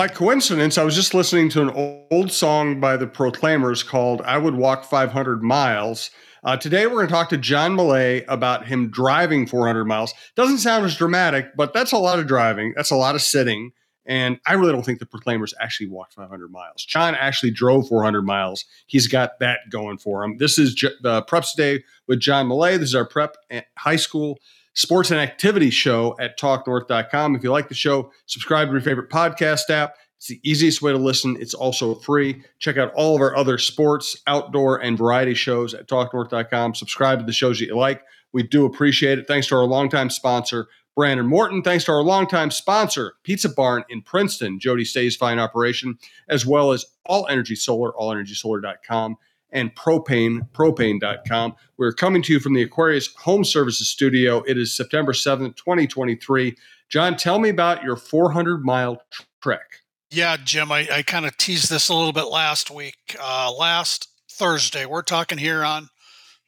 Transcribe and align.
by 0.00 0.08
coincidence, 0.08 0.78
I 0.78 0.82
was 0.82 0.94
just 0.94 1.12
listening 1.12 1.50
to 1.50 1.60
an 1.60 2.06
old 2.10 2.32
song 2.32 2.80
by 2.80 2.96
the 2.96 3.06
Proclaimers 3.06 3.82
called 3.82 4.22
I 4.22 4.38
Would 4.38 4.54
Walk 4.54 4.82
500 4.84 5.42
Miles. 5.42 6.10
Uh, 6.42 6.56
today, 6.56 6.86
we're 6.86 6.94
going 6.94 7.08
to 7.08 7.12
talk 7.12 7.28
to 7.28 7.36
John 7.36 7.76
Millea 7.76 8.24
about 8.26 8.66
him 8.66 8.90
driving 8.90 9.46
400 9.46 9.84
miles. 9.84 10.14
Doesn't 10.36 10.56
sound 10.56 10.86
as 10.86 10.96
dramatic, 10.96 11.54
but 11.54 11.74
that's 11.74 11.92
a 11.92 11.98
lot 11.98 12.18
of 12.18 12.26
driving. 12.26 12.72
That's 12.74 12.90
a 12.90 12.96
lot 12.96 13.14
of 13.14 13.20
sitting. 13.20 13.72
And 14.06 14.40
I 14.46 14.54
really 14.54 14.72
don't 14.72 14.86
think 14.86 15.00
the 15.00 15.04
Proclaimers 15.04 15.52
actually 15.60 15.90
walked 15.90 16.14
500 16.14 16.50
miles. 16.50 16.82
John 16.82 17.14
actually 17.14 17.50
drove 17.50 17.86
400 17.86 18.22
miles. 18.22 18.64
He's 18.86 19.06
got 19.06 19.38
that 19.40 19.58
going 19.70 19.98
for 19.98 20.24
him. 20.24 20.38
This 20.38 20.58
is 20.58 20.74
the 21.02 21.22
Preps 21.24 21.54
Day 21.54 21.84
with 22.08 22.20
John 22.20 22.48
Millea. 22.48 22.78
This 22.78 22.88
is 22.88 22.94
our 22.94 23.06
prep 23.06 23.36
high 23.76 23.96
school 23.96 24.38
sports 24.74 25.10
and 25.10 25.20
activity 25.20 25.70
show 25.70 26.16
at 26.20 26.38
talknorth.com. 26.38 27.36
If 27.36 27.42
you 27.42 27.50
like 27.50 27.68
the 27.68 27.74
show, 27.74 28.12
subscribe 28.26 28.68
to 28.68 28.72
your 28.72 28.80
favorite 28.80 29.10
podcast 29.10 29.70
app. 29.70 29.94
It's 30.16 30.28
the 30.28 30.40
easiest 30.44 30.82
way 30.82 30.92
to 30.92 30.98
listen. 30.98 31.36
It's 31.40 31.54
also 31.54 31.94
free. 31.94 32.42
Check 32.58 32.76
out 32.76 32.92
all 32.94 33.14
of 33.14 33.22
our 33.22 33.34
other 33.34 33.56
sports, 33.56 34.16
outdoor, 34.26 34.76
and 34.76 34.98
variety 34.98 35.32
shows 35.32 35.72
at 35.72 35.88
talknorth.com. 35.88 36.74
Subscribe 36.74 37.20
to 37.20 37.24
the 37.24 37.32
shows 37.32 37.58
that 37.58 37.66
you 37.66 37.76
like. 37.76 38.02
We 38.32 38.42
do 38.42 38.66
appreciate 38.66 39.18
it. 39.18 39.26
Thanks 39.26 39.46
to 39.48 39.56
our 39.56 39.64
longtime 39.64 40.10
sponsor, 40.10 40.68
Brandon 40.94 41.26
Morton. 41.26 41.62
Thanks 41.62 41.84
to 41.84 41.92
our 41.92 42.02
longtime 42.02 42.50
sponsor, 42.50 43.14
Pizza 43.24 43.48
Barn 43.48 43.82
in 43.88 44.02
Princeton, 44.02 44.60
Jody 44.60 44.84
Stay's 44.84 45.16
Fine 45.16 45.38
Operation, 45.38 45.98
as 46.28 46.44
well 46.44 46.72
as 46.72 46.84
All 47.06 47.26
Energy 47.28 47.56
Solar, 47.56 47.92
allenergysolar.com 47.92 49.16
and 49.52 49.74
propane, 49.74 50.48
propane.com. 50.52 51.54
We're 51.76 51.92
coming 51.92 52.22
to 52.22 52.32
you 52.32 52.40
from 52.40 52.54
the 52.54 52.62
Aquarius 52.62 53.14
Home 53.18 53.44
Services 53.44 53.88
Studio. 53.88 54.42
It 54.46 54.58
is 54.58 54.74
September 54.76 55.12
7th, 55.12 55.56
2023. 55.56 56.56
John, 56.88 57.16
tell 57.16 57.38
me 57.38 57.48
about 57.48 57.82
your 57.82 57.96
400 57.96 58.64
mile 58.64 59.02
trek. 59.42 59.80
Yeah, 60.10 60.36
Jim, 60.42 60.72
I, 60.72 60.88
I 60.90 61.02
kind 61.02 61.24
of 61.24 61.36
teased 61.36 61.70
this 61.70 61.88
a 61.88 61.94
little 61.94 62.12
bit 62.12 62.24
last 62.24 62.70
week. 62.70 63.16
Uh, 63.20 63.52
last 63.52 64.08
Thursday, 64.28 64.84
we're 64.84 65.02
talking 65.02 65.38
here 65.38 65.64
on 65.64 65.88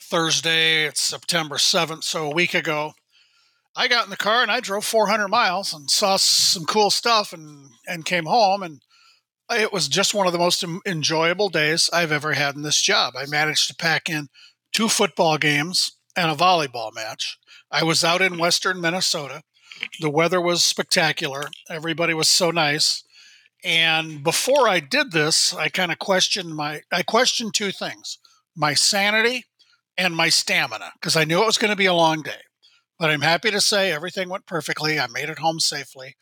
Thursday, 0.00 0.84
it's 0.84 1.00
September 1.00 1.56
7th, 1.56 2.03
so 2.03 2.30
a 2.30 2.34
week 2.34 2.55
ago. 2.55 2.92
I 3.75 3.89
got 3.89 4.05
in 4.05 4.11
the 4.11 4.17
car 4.17 4.42
and 4.42 4.50
I 4.50 4.61
drove 4.61 4.84
400 4.84 5.28
miles 5.28 5.73
and 5.73 5.89
saw 5.89 6.17
some 6.17 6.64
cool 6.64 6.91
stuff 6.91 7.33
and, 7.33 7.70
and 7.86 8.05
came 8.05 8.27
home 8.27 8.62
and 8.62 8.83
it 9.61 9.72
was 9.72 9.89
just 9.89 10.14
one 10.14 10.27
of 10.27 10.33
the 10.33 10.39
most 10.39 10.64
enjoyable 10.86 11.48
days 11.48 11.89
I've 11.92 12.12
ever 12.12 12.33
had 12.33 12.55
in 12.55 12.62
this 12.62 12.81
job. 12.81 13.14
I 13.17 13.27
managed 13.27 13.69
to 13.69 13.75
pack 13.75 14.08
in 14.08 14.28
two 14.72 14.89
football 14.89 15.39
games 15.39 15.92
and 16.17 16.31
a 16.31 16.34
volleyball 16.34 16.95
match. 16.95 17.39
I 17.70 17.84
was 17.84 18.05
out 18.05 18.23
in 18.23 18.39
western 18.39 18.80
Minnesota. 18.80 19.42
The 20.00 20.11
weather 20.11 20.41
was 20.41 20.64
spectacular. 20.64 21.45
Everybody 21.70 22.14
was 22.14 22.28
so 22.28 22.50
nice. 22.50 23.03
And 23.64 24.23
before 24.23 24.69
I 24.69 24.80
did 24.80 25.12
this, 25.12 25.55
I 25.55 25.69
kind 25.69 25.92
of 25.92 25.98
questioned 25.98 26.55
my 26.55 26.83
I 26.92 27.03
questioned 27.03 27.55
two 27.55 27.70
things. 27.70 28.19
My 28.56 28.75
sanity 28.75 29.45
and 29.97 30.17
my 30.17 30.28
stamina 30.28 30.92
because 30.95 31.17
I 31.17 31.25
knew 31.25 31.42
it 31.42 31.47
was 31.47 31.58
going 31.58 31.70
to 31.70 31.77
be 31.77 31.86
a 31.86 31.95
long 31.95 32.23
day. 32.23 32.42
But 32.98 33.11
I'm 33.11 33.23
happy 33.23 33.50
to 33.50 33.61
say 33.61 33.92
everything 33.92 34.28
went 34.28 34.47
perfectly. 34.47 34.98
I 34.98 35.06
made 35.06 35.28
it 35.28 35.39
home 35.39 35.61
safely. 35.61 36.17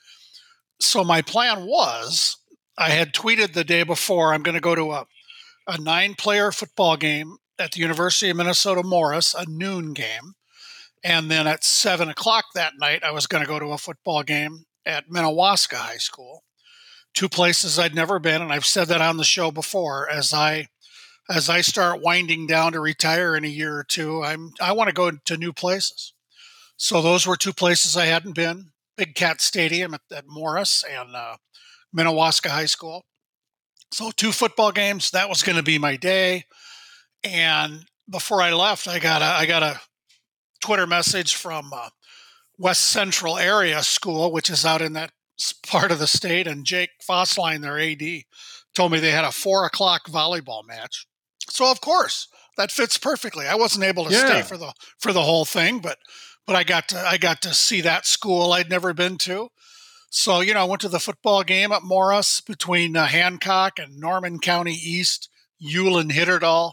So 0.80 1.04
my 1.04 1.22
plan 1.22 1.66
was 1.66 2.36
I 2.80 2.88
had 2.88 3.12
tweeted 3.12 3.52
the 3.52 3.62
day 3.62 3.82
before 3.82 4.32
I'm 4.32 4.42
going 4.42 4.54
to 4.54 4.60
go 4.60 4.74
to 4.74 4.92
a, 4.92 5.06
a 5.66 5.78
nine 5.78 6.14
player 6.14 6.50
football 6.50 6.96
game 6.96 7.36
at 7.58 7.72
the 7.72 7.80
University 7.80 8.30
of 8.30 8.38
Minnesota 8.38 8.82
Morris, 8.82 9.34
a 9.34 9.44
noon 9.46 9.92
game. 9.92 10.32
And 11.04 11.30
then 11.30 11.46
at 11.46 11.62
seven 11.62 12.08
o'clock 12.08 12.46
that 12.54 12.78
night, 12.78 13.04
I 13.04 13.10
was 13.10 13.26
going 13.26 13.42
to 13.44 13.48
go 13.48 13.58
to 13.58 13.72
a 13.72 13.78
football 13.78 14.22
game 14.22 14.64
at 14.86 15.10
Minnewaska 15.10 15.74
High 15.74 15.98
School, 15.98 16.44
two 17.12 17.28
places 17.28 17.78
I'd 17.78 17.94
never 17.94 18.18
been. 18.18 18.40
And 18.40 18.50
I've 18.50 18.64
said 18.64 18.88
that 18.88 19.02
on 19.02 19.18
the 19.18 19.24
show 19.24 19.50
before. 19.50 20.08
As 20.08 20.32
I 20.32 20.68
as 21.28 21.50
I 21.50 21.60
start 21.60 22.00
winding 22.00 22.46
down 22.46 22.72
to 22.72 22.80
retire 22.80 23.36
in 23.36 23.44
a 23.44 23.48
year 23.48 23.76
or 23.76 23.84
two, 23.84 24.24
I'm 24.24 24.52
I 24.58 24.72
want 24.72 24.88
to 24.88 24.94
go 24.94 25.10
to 25.10 25.36
new 25.36 25.52
places. 25.52 26.14
So 26.78 27.02
those 27.02 27.26
were 27.26 27.36
two 27.36 27.52
places 27.52 27.94
I 27.94 28.06
hadn't 28.06 28.34
been: 28.34 28.70
Big 28.96 29.14
Cat 29.14 29.42
Stadium 29.42 29.92
at, 29.92 30.00
at 30.10 30.24
Morris 30.26 30.82
and 30.90 31.14
uh, 31.14 31.36
Minnewaska 31.96 32.48
High 32.48 32.66
School. 32.66 33.04
So 33.92 34.10
two 34.10 34.32
football 34.32 34.72
games. 34.72 35.10
That 35.10 35.28
was 35.28 35.42
going 35.42 35.56
to 35.56 35.62
be 35.62 35.78
my 35.78 35.96
day. 35.96 36.44
And 37.24 37.84
before 38.08 38.40
I 38.40 38.52
left, 38.52 38.88
I 38.88 38.98
got 38.98 39.22
a 39.22 39.26
I 39.26 39.46
got 39.46 39.62
a 39.62 39.80
Twitter 40.60 40.86
message 40.86 41.34
from 41.34 41.72
uh, 41.72 41.90
West 42.58 42.82
Central 42.82 43.38
Area 43.38 43.82
School, 43.82 44.32
which 44.32 44.50
is 44.50 44.64
out 44.64 44.82
in 44.82 44.92
that 44.92 45.12
part 45.66 45.90
of 45.90 45.98
the 45.98 46.06
state, 46.06 46.46
and 46.46 46.66
Jake 46.66 46.90
Fossline, 47.08 47.62
their 47.62 47.78
AD, 47.78 48.24
told 48.74 48.92
me 48.92 49.00
they 49.00 49.10
had 49.10 49.24
a 49.24 49.32
four 49.32 49.64
o'clock 49.64 50.06
volleyball 50.06 50.66
match. 50.66 51.06
So 51.48 51.70
of 51.70 51.80
course 51.80 52.28
that 52.56 52.70
fits 52.70 52.98
perfectly. 52.98 53.46
I 53.46 53.54
wasn't 53.54 53.84
able 53.84 54.04
to 54.04 54.12
yeah. 54.12 54.26
stay 54.26 54.42
for 54.42 54.56
the 54.56 54.72
for 54.98 55.12
the 55.12 55.22
whole 55.22 55.44
thing, 55.44 55.80
but 55.80 55.98
but 56.46 56.56
I 56.56 56.64
got 56.64 56.88
to 56.88 56.98
I 56.98 57.16
got 57.16 57.42
to 57.42 57.54
see 57.54 57.80
that 57.80 58.06
school 58.06 58.52
I'd 58.52 58.70
never 58.70 58.92
been 58.92 59.18
to. 59.18 59.48
So, 60.12 60.40
you 60.40 60.54
know, 60.54 60.60
I 60.60 60.64
went 60.64 60.80
to 60.80 60.88
the 60.88 60.98
football 60.98 61.44
game 61.44 61.70
at 61.70 61.84
Morris 61.84 62.40
between 62.40 62.96
uh, 62.96 63.06
Hancock 63.06 63.78
and 63.78 63.96
Norman 63.96 64.40
County 64.40 64.72
East, 64.72 65.28
Ulen 65.62 66.10
Hitterdal. 66.10 66.72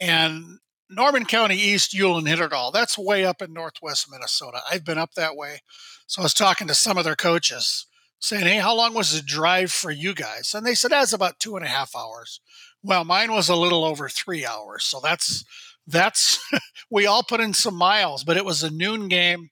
And 0.00 0.58
Norman 0.90 1.24
County 1.24 1.54
East, 1.54 1.94
Ulen 1.94 2.26
Hitterdal, 2.26 2.72
that's 2.72 2.98
way 2.98 3.24
up 3.24 3.40
in 3.40 3.52
northwest 3.52 4.08
Minnesota. 4.10 4.62
I've 4.68 4.84
been 4.84 4.98
up 4.98 5.14
that 5.14 5.36
way. 5.36 5.60
So 6.08 6.22
I 6.22 6.24
was 6.24 6.34
talking 6.34 6.66
to 6.66 6.74
some 6.74 6.98
of 6.98 7.04
their 7.04 7.14
coaches 7.14 7.86
saying, 8.18 8.46
Hey, 8.46 8.56
how 8.56 8.74
long 8.74 8.94
was 8.94 9.14
the 9.14 9.22
drive 9.22 9.70
for 9.70 9.92
you 9.92 10.12
guys? 10.12 10.52
And 10.52 10.66
they 10.66 10.74
said, 10.74 10.90
That's 10.90 11.12
about 11.12 11.38
two 11.38 11.54
and 11.54 11.64
a 11.64 11.68
half 11.68 11.94
hours. 11.96 12.40
Well, 12.82 13.04
mine 13.04 13.32
was 13.32 13.48
a 13.48 13.54
little 13.54 13.84
over 13.84 14.08
three 14.08 14.44
hours. 14.44 14.82
So 14.82 14.98
that's, 15.00 15.44
that's, 15.86 16.44
we 16.90 17.06
all 17.06 17.22
put 17.22 17.40
in 17.40 17.54
some 17.54 17.76
miles, 17.76 18.24
but 18.24 18.36
it 18.36 18.44
was 18.44 18.64
a 18.64 18.70
noon 18.70 19.06
game 19.06 19.50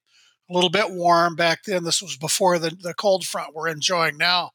a 0.51 0.55
little 0.55 0.71
bit 0.71 0.91
warm 0.91 1.37
back 1.37 1.65
then. 1.65 1.85
This 1.85 2.03
was 2.03 2.17
before 2.17 2.59
the, 2.59 2.71
the 2.71 2.95
cold 2.95 3.25
front 3.25 3.55
we're 3.55 3.69
enjoying 3.69 4.17
now. 4.17 4.51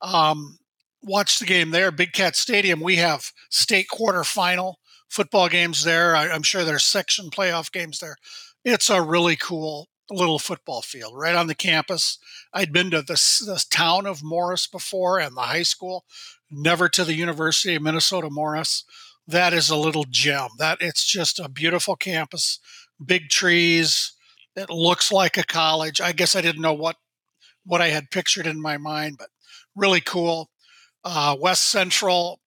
Um, 0.00 0.58
watch 1.02 1.38
the 1.38 1.46
game 1.46 1.70
there, 1.70 1.90
Big 1.90 2.12
Cat 2.12 2.36
Stadium. 2.36 2.80
We 2.80 2.96
have 2.96 3.32
state 3.50 3.86
quarterfinal 3.92 4.74
football 5.08 5.48
games 5.48 5.84
there. 5.84 6.14
I, 6.14 6.28
am 6.28 6.42
sure 6.42 6.64
there's 6.64 6.84
section 6.84 7.30
playoff 7.30 7.72
games 7.72 7.98
there. 7.98 8.16
It's 8.64 8.88
a 8.88 9.02
really 9.02 9.36
cool 9.36 9.88
little 10.10 10.38
football 10.38 10.82
field 10.82 11.14
right 11.16 11.34
on 11.34 11.46
the 11.46 11.54
campus. 11.54 12.18
I'd 12.52 12.72
been 12.72 12.90
to 12.90 13.02
this, 13.02 13.38
this 13.38 13.64
town 13.64 14.06
of 14.06 14.22
Morris 14.22 14.66
before 14.66 15.18
and 15.18 15.36
the 15.36 15.42
high 15.42 15.62
school, 15.62 16.04
never 16.50 16.88
to 16.90 17.04
the 17.04 17.14
University 17.14 17.74
of 17.74 17.82
Minnesota 17.82 18.28
Morris. 18.30 18.84
That 19.26 19.52
is 19.52 19.70
a 19.70 19.76
little 19.76 20.04
gem. 20.08 20.50
That 20.58 20.78
it's 20.80 21.04
just 21.04 21.38
a 21.38 21.48
beautiful 21.48 21.96
campus, 21.96 22.58
big 23.04 23.28
trees, 23.28 24.12
it 24.56 24.70
looks 24.70 25.10
like 25.10 25.36
a 25.38 25.44
college. 25.44 26.00
I 26.00 26.12
guess 26.12 26.36
I 26.36 26.40
didn't 26.40 26.62
know 26.62 26.74
what 26.74 26.96
what 27.64 27.80
I 27.80 27.88
had 27.88 28.10
pictured 28.10 28.46
in 28.46 28.60
my 28.60 28.76
mind, 28.76 29.16
but 29.18 29.28
really 29.76 30.00
cool. 30.00 30.50
Uh, 31.04 31.36
West 31.38 31.64
Central, 31.66 32.40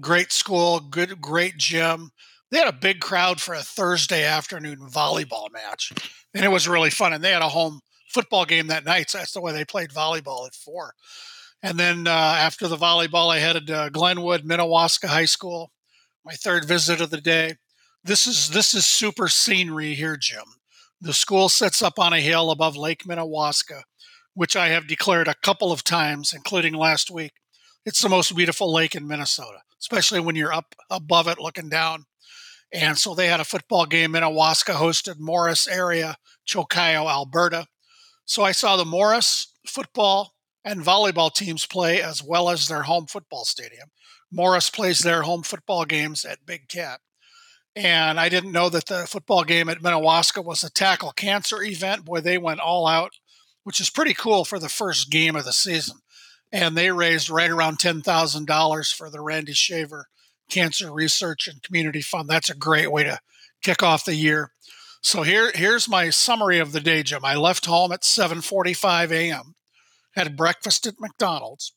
great 0.00 0.32
school, 0.32 0.80
good, 0.80 1.20
great 1.20 1.56
gym. 1.56 2.10
They 2.50 2.58
had 2.58 2.68
a 2.68 2.72
big 2.72 3.00
crowd 3.00 3.40
for 3.40 3.54
a 3.54 3.62
Thursday 3.62 4.24
afternoon 4.24 4.78
volleyball 4.78 5.52
match, 5.52 5.92
and 6.34 6.44
it 6.44 6.48
was 6.48 6.68
really 6.68 6.90
fun. 6.90 7.12
And 7.12 7.22
they 7.22 7.32
had 7.32 7.42
a 7.42 7.48
home 7.48 7.80
football 8.08 8.44
game 8.44 8.68
that 8.68 8.84
night, 8.84 9.10
so 9.10 9.18
that's 9.18 9.32
the 9.32 9.40
way 9.40 9.52
they 9.52 9.64
played 9.64 9.90
volleyball 9.90 10.46
at 10.46 10.54
four. 10.54 10.94
And 11.62 11.78
then 11.78 12.06
uh, 12.06 12.10
after 12.10 12.68
the 12.68 12.76
volleyball, 12.76 13.32
I 13.32 13.38
headed 13.38 13.66
to 13.66 13.90
Glenwood, 13.92 14.44
Minnewaska 14.44 15.08
High 15.08 15.24
School. 15.24 15.72
My 16.24 16.34
third 16.34 16.64
visit 16.64 17.00
of 17.00 17.10
the 17.10 17.20
day. 17.20 17.56
This 18.04 18.26
is 18.26 18.50
this 18.50 18.74
is 18.74 18.86
super 18.86 19.28
scenery 19.28 19.94
here, 19.94 20.16
Jim. 20.16 20.44
The 21.00 21.12
school 21.12 21.48
sits 21.48 21.80
up 21.80 21.98
on 21.98 22.12
a 22.12 22.20
hill 22.20 22.50
above 22.50 22.76
Lake 22.76 23.04
Minnewaska, 23.04 23.82
which 24.34 24.56
I 24.56 24.68
have 24.68 24.88
declared 24.88 25.28
a 25.28 25.34
couple 25.34 25.70
of 25.70 25.84
times, 25.84 26.32
including 26.32 26.74
last 26.74 27.10
week. 27.10 27.32
It's 27.84 28.02
the 28.02 28.08
most 28.08 28.34
beautiful 28.34 28.72
lake 28.72 28.96
in 28.96 29.06
Minnesota, 29.06 29.60
especially 29.80 30.20
when 30.20 30.34
you're 30.34 30.52
up 30.52 30.74
above 30.90 31.28
it 31.28 31.38
looking 31.38 31.68
down. 31.68 32.04
And 32.72 32.98
so 32.98 33.14
they 33.14 33.28
had 33.28 33.40
a 33.40 33.44
football 33.44 33.86
game. 33.86 34.12
Minnewaska 34.12 34.74
hosted 34.74 35.20
Morris 35.20 35.68
area, 35.68 36.16
Chokio, 36.44 37.08
Alberta. 37.08 37.66
So 38.24 38.42
I 38.42 38.52
saw 38.52 38.76
the 38.76 38.84
Morris 38.84 39.54
football 39.66 40.34
and 40.64 40.82
volleyball 40.82 41.32
teams 41.32 41.64
play 41.64 42.02
as 42.02 42.22
well 42.22 42.50
as 42.50 42.68
their 42.68 42.82
home 42.82 43.06
football 43.06 43.44
stadium. 43.44 43.88
Morris 44.30 44.68
plays 44.68 44.98
their 44.98 45.22
home 45.22 45.42
football 45.42 45.84
games 45.84 46.24
at 46.24 46.44
Big 46.44 46.68
Cat. 46.68 47.00
And 47.76 48.18
I 48.18 48.28
didn't 48.28 48.52
know 48.52 48.68
that 48.70 48.86
the 48.86 49.06
football 49.06 49.44
game 49.44 49.68
at 49.68 49.80
Minnewaska 49.80 50.44
was 50.44 50.64
a 50.64 50.70
tackle 50.70 51.12
cancer 51.12 51.62
event. 51.62 52.04
Boy, 52.04 52.20
they 52.20 52.38
went 52.38 52.60
all 52.60 52.86
out, 52.86 53.12
which 53.62 53.80
is 53.80 53.90
pretty 53.90 54.14
cool 54.14 54.44
for 54.44 54.58
the 54.58 54.68
first 54.68 55.10
game 55.10 55.36
of 55.36 55.44
the 55.44 55.52
season. 55.52 55.98
And 56.50 56.76
they 56.76 56.90
raised 56.90 57.30
right 57.30 57.50
around 57.50 57.78
$10,000 57.78 58.94
for 58.94 59.10
the 59.10 59.20
Randy 59.20 59.52
Shaver 59.52 60.06
Cancer 60.50 60.92
Research 60.92 61.46
and 61.46 61.62
Community 61.62 62.00
Fund. 62.00 62.28
That's 62.28 62.50
a 62.50 62.54
great 62.56 62.90
way 62.90 63.04
to 63.04 63.20
kick 63.62 63.82
off 63.82 64.04
the 64.04 64.14
year. 64.14 64.50
So 65.02 65.22
here, 65.22 65.52
here's 65.54 65.88
my 65.88 66.10
summary 66.10 66.58
of 66.58 66.72
the 66.72 66.80
day, 66.80 67.02
Jim. 67.02 67.24
I 67.24 67.36
left 67.36 67.66
home 67.66 67.92
at 67.92 68.02
7:45 68.02 69.12
a.m. 69.12 69.54
Had 70.14 70.36
breakfast 70.36 70.86
at 70.86 70.94
McDonald's. 70.98 71.72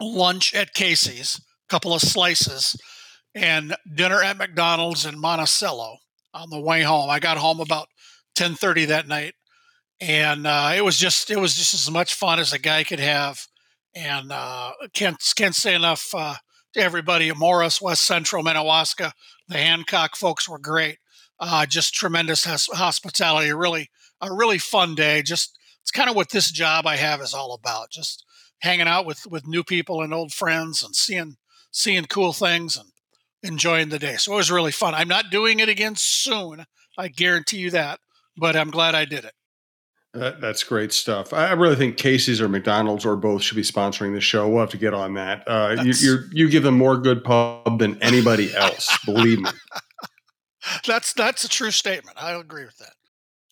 lunch 0.00 0.54
at 0.54 0.74
Casey's, 0.74 1.36
a 1.38 1.68
couple 1.68 1.94
of 1.94 2.02
slices, 2.02 2.76
and 3.34 3.76
dinner 3.94 4.22
at 4.22 4.36
McDonald's 4.36 5.06
in 5.06 5.18
Monticello 5.18 5.98
on 6.34 6.50
the 6.50 6.60
way 6.60 6.82
home. 6.82 7.10
I 7.10 7.18
got 7.18 7.38
home 7.38 7.60
about 7.60 7.88
10:30 8.34 8.86
that 8.88 9.08
night, 9.08 9.34
and 10.00 10.46
uh, 10.46 10.72
it 10.74 10.84
was 10.84 10.98
just 10.98 11.30
it 11.30 11.38
was 11.38 11.54
just 11.54 11.74
as 11.74 11.90
much 11.90 12.14
fun 12.14 12.38
as 12.38 12.52
a 12.52 12.58
guy 12.58 12.84
could 12.84 13.00
have. 13.00 13.46
And 13.94 14.32
uh, 14.32 14.72
can't 14.94 15.22
can't 15.36 15.54
say 15.54 15.74
enough 15.74 16.14
uh, 16.14 16.36
to 16.74 16.80
everybody 16.80 17.28
at 17.28 17.36
Morris, 17.36 17.80
West 17.80 18.04
Central, 18.04 18.42
Minnewaska. 18.42 19.12
The 19.48 19.58
Hancock 19.58 20.16
folks 20.16 20.48
were 20.48 20.58
great. 20.58 20.98
Uh, 21.38 21.66
just 21.66 21.94
tremendous 21.94 22.44
hospitality. 22.44 23.52
Really 23.52 23.90
a 24.20 24.32
really 24.32 24.58
fun 24.58 24.94
day. 24.94 25.22
Just 25.22 25.58
it's 25.82 25.90
kind 25.90 26.08
of 26.08 26.16
what 26.16 26.30
this 26.30 26.50
job 26.50 26.86
I 26.86 26.96
have 26.96 27.20
is 27.20 27.34
all 27.34 27.52
about. 27.52 27.90
Just 27.90 28.24
hanging 28.60 28.88
out 28.88 29.04
with 29.04 29.26
with 29.26 29.46
new 29.46 29.64
people 29.64 30.00
and 30.00 30.14
old 30.14 30.32
friends 30.32 30.82
and 30.82 30.94
seeing 30.94 31.36
seeing 31.70 32.04
cool 32.04 32.32
things 32.32 32.76
and 32.76 32.91
enjoying 33.42 33.88
the 33.88 33.98
day. 33.98 34.16
So 34.16 34.32
it 34.32 34.36
was 34.36 34.50
really 34.50 34.72
fun. 34.72 34.94
I'm 34.94 35.08
not 35.08 35.30
doing 35.30 35.60
it 35.60 35.68
again 35.68 35.94
soon. 35.96 36.64
I 36.98 37.08
guarantee 37.08 37.58
you 37.58 37.70
that, 37.70 38.00
but 38.36 38.56
I'm 38.56 38.70
glad 38.70 38.94
I 38.94 39.04
did 39.04 39.24
it. 39.24 39.32
That, 40.14 40.42
that's 40.42 40.62
great 40.62 40.92
stuff. 40.92 41.32
I 41.32 41.52
really 41.52 41.76
think 41.76 41.96
Casey's 41.96 42.40
or 42.40 42.48
McDonald's 42.48 43.06
or 43.06 43.16
both 43.16 43.42
should 43.42 43.56
be 43.56 43.62
sponsoring 43.62 44.12
the 44.12 44.20
show. 44.20 44.46
We'll 44.46 44.60
have 44.60 44.70
to 44.70 44.76
get 44.76 44.92
on 44.92 45.14
that. 45.14 45.42
Uh, 45.46 45.82
you, 45.82 46.18
you 46.32 46.50
give 46.50 46.62
them 46.62 46.76
more 46.76 46.98
good 46.98 47.24
pub 47.24 47.78
than 47.78 48.00
anybody 48.02 48.54
else. 48.54 48.96
believe 49.06 49.40
me. 49.40 49.50
That's 50.86 51.12
that's 51.14 51.44
a 51.44 51.48
true 51.48 51.70
statement. 51.70 52.22
I 52.22 52.32
agree 52.32 52.64
with 52.64 52.76
that. 52.78 52.92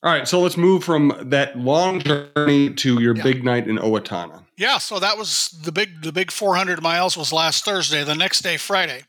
All 0.03 0.13
right, 0.13 0.27
so 0.27 0.41
let's 0.41 0.57
move 0.57 0.83
from 0.83 1.13
that 1.25 1.59
long 1.59 2.01
journey 2.01 2.73
to 2.75 3.01
your 3.01 3.15
yeah. 3.15 3.23
big 3.23 3.45
night 3.45 3.69
in 3.69 3.77
Owatonna. 3.77 4.45
Yeah, 4.57 4.79
so 4.79 4.99
that 4.99 5.19
was 5.19 5.51
the 5.63 5.73
big 5.73 6.03
the 6.03 6.13
big 6.13 6.31
400 6.31 6.83
miles 6.83 7.17
was 7.17 7.33
last 7.33 7.65
Thursday. 7.65 8.05
The 8.05 8.15
next 8.15 8.41
day, 8.41 8.57
Friday, 8.57 9.03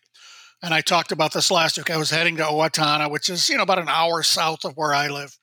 and 0.61 0.73
I 0.73 0.81
talked 0.81 1.11
about 1.11 1.33
this 1.33 1.51
last 1.51 1.77
week. 1.77 1.89
I 1.89 1.97
was 1.97 2.11
heading 2.11 2.37
to 2.37 2.43
Owatonna, 2.43 3.09
which 3.09 3.29
is 3.29 3.49
you 3.49 3.57
know 3.57 3.63
about 3.63 3.79
an 3.79 3.89
hour 3.89 4.23
south 4.23 4.63
of 4.63 4.73
where 4.75 4.93
I 4.93 5.07
live, 5.07 5.37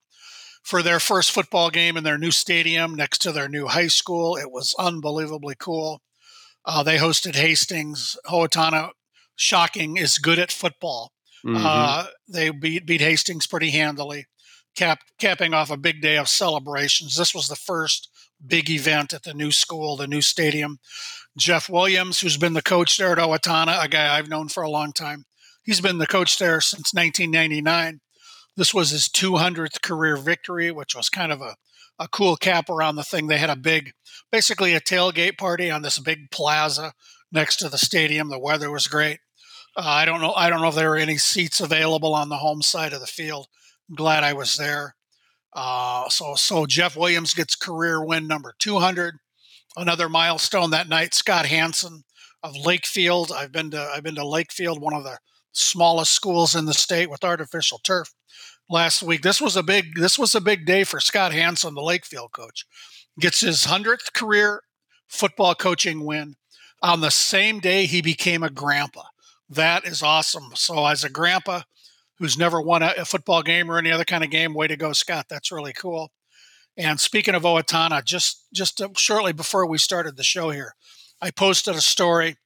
for 0.62 0.82
their 0.82 1.00
first 1.00 1.31
football 1.31 1.70
game 1.70 1.97
in 1.97 2.05
their 2.05 2.19
new 2.19 2.31
stadium 2.31 2.94
next 2.94 3.19
to 3.23 3.32
their 3.32 3.49
new 3.49 3.67
high 3.67 3.88
school. 3.88 4.37
It 4.37 4.50
was 4.50 4.75
unbelievably 4.79 5.56
cool. 5.59 6.03
Uh, 6.65 6.82
they 6.82 6.99
hosted 6.99 7.35
Hastings. 7.35 8.17
Owatonna, 8.26 8.91
shocking, 9.37 9.97
is 9.97 10.19
good 10.19 10.38
at 10.38 10.53
football. 10.53 11.12
Mm-hmm. 11.44 11.65
Uh, 11.65 12.06
they 12.29 12.50
beat 12.50 12.87
beat 12.87 13.00
Hastings 13.00 13.47
pretty 13.47 13.70
handily 13.70 14.26
cap, 14.79 15.00
capping 15.19 15.53
off 15.53 15.70
a 15.70 15.76
big 15.76 16.00
day 16.00 16.17
of 16.17 16.29
celebrations. 16.29 17.17
This 17.17 17.35
was 17.35 17.49
the 17.49 17.56
first 17.56 18.09
big 18.44 18.70
event 18.70 19.12
at 19.12 19.23
the 19.23 19.35
new 19.35 19.50
school, 19.50 19.96
the 19.96 20.06
new 20.06 20.20
stadium. 20.23 20.79
Jeff 21.37 21.69
Williams, 21.69 22.20
who's 22.20 22.37
been 22.37 22.55
the 22.55 22.62
coach 22.62 22.96
there 22.96 23.12
at 23.12 23.19
Owatonna, 23.19 23.82
a 23.82 23.88
guy 23.88 24.17
I've 24.17 24.29
known 24.29 24.49
for 24.49 24.62
a 24.62 24.70
long 24.70 24.93
time, 24.93 25.25
he's 25.62 25.81
been 25.81 25.99
the 25.99 26.06
coach 26.06 26.38
there 26.38 26.61
since 26.61 26.93
1999. 26.93 28.00
This 28.56 28.75
was 28.75 28.90
his 28.90 29.08
200th 29.08 29.82
career 29.82 30.17
victory, 30.17 30.70
which 30.73 30.94
was 30.94 31.08
kind 31.08 31.31
of 31.31 31.40
a, 31.40 31.55
a 31.99 32.08
cool 32.08 32.37
cap 32.37 32.69
around 32.69 32.96
the 32.96 33.05
thing. 33.05 33.26
They 33.26 33.38
had 33.38 33.50
a 33.50 33.56
big, 33.56 33.93
basically 34.32 34.75
a 34.75 34.81
tailgate 34.81 35.38
party 35.38 35.70
on 35.70 35.82
this 35.82 35.99
big 35.99 36.31
plaza 36.31 36.93
next 37.31 37.56
to 37.56 37.69
the 37.69 37.79
stadium. 37.79 38.31
The 38.31 38.38
weather 38.38 38.70
was 38.70 38.88
great. 38.88 39.20
Uh, 39.76 39.82
I 39.84 40.05
don't 40.05 40.20
know. 40.20 40.32
I 40.32 40.50
don't 40.50 40.61
know 40.61 40.69
if 40.69 40.75
there 40.75 40.91
were 40.91 40.96
any 40.96 41.19
seats 41.19 41.61
available 41.61 42.14
on 42.14 42.31
the 42.31 42.38
home 42.38 42.62
side 42.62 42.93
of 42.93 43.00
the 43.00 43.06
field 43.06 43.46
glad 43.94 44.25
I 44.25 44.32
was 44.32 44.56
there. 44.56 44.94
Uh, 45.52 46.08
so 46.08 46.34
so 46.34 46.66
Jeff 46.66 46.96
Williams 46.96 47.34
gets 47.34 47.56
career 47.56 48.04
win 48.04 48.26
number 48.26 48.54
200. 48.58 49.16
Another 49.76 50.08
milestone 50.08 50.70
that 50.70 50.88
night. 50.88 51.14
Scott 51.14 51.46
Hanson 51.46 52.04
of 52.42 52.54
Lakefield. 52.54 53.32
I've 53.32 53.52
been 53.52 53.70
to 53.70 53.90
I've 53.94 54.02
been 54.02 54.16
to 54.16 54.22
Lakefield, 54.22 54.80
one 54.80 54.94
of 54.94 55.04
the 55.04 55.18
smallest 55.52 56.12
schools 56.12 56.54
in 56.54 56.66
the 56.66 56.74
state 56.74 57.10
with 57.10 57.24
artificial 57.24 57.80
turf. 57.82 58.12
Last 58.70 59.02
week, 59.02 59.22
this 59.22 59.40
was 59.40 59.56
a 59.56 59.62
big 59.62 59.96
this 59.96 60.18
was 60.18 60.34
a 60.34 60.40
big 60.40 60.66
day 60.66 60.84
for 60.84 61.00
Scott 61.00 61.32
Hanson, 61.32 61.74
the 61.74 61.80
Lakefield 61.80 62.32
coach. 62.32 62.66
Gets 63.18 63.40
his 63.40 63.64
hundredth 63.64 64.12
career 64.12 64.62
football 65.08 65.54
coaching 65.54 66.04
win 66.04 66.36
on 66.82 67.00
the 67.00 67.10
same 67.10 67.60
day 67.60 67.86
he 67.86 68.02
became 68.02 68.42
a 68.42 68.50
grandpa. 68.50 69.02
That 69.48 69.86
is 69.86 70.02
awesome. 70.02 70.50
So 70.54 70.86
as 70.86 71.04
a 71.04 71.10
grandpa, 71.10 71.62
who's 72.19 72.38
never 72.38 72.61
won 72.61 72.82
a, 72.82 72.94
a, 72.99 73.05
football 73.05 73.43
game 73.43 73.70
or 73.70 73.79
any 73.79 73.91
other 73.91 74.05
kind 74.05 74.25
of 74.25 74.31
game. 74.31 74.55
Way 74.55 74.67
to 74.69 74.76
go, 74.76 74.93
Scott! 74.93 75.26
That's 75.29 75.53
really 75.53 75.73
cool. 75.73 76.11
And 76.76 77.00
speaking 77.00 77.35
of 77.35 77.43
Owatonna, 77.43 78.05
just 78.05 78.47
just 78.53 78.81
uh, 78.81 78.88
shortly 78.97 79.32
before 79.32 79.67
we 79.67 79.79
started 79.79 80.17
the 80.17 80.23
show 80.23 80.50
here, 80.50 80.75
I 81.20 81.31
posted 81.31 81.75
a 81.75 81.81
story, 81.81 82.37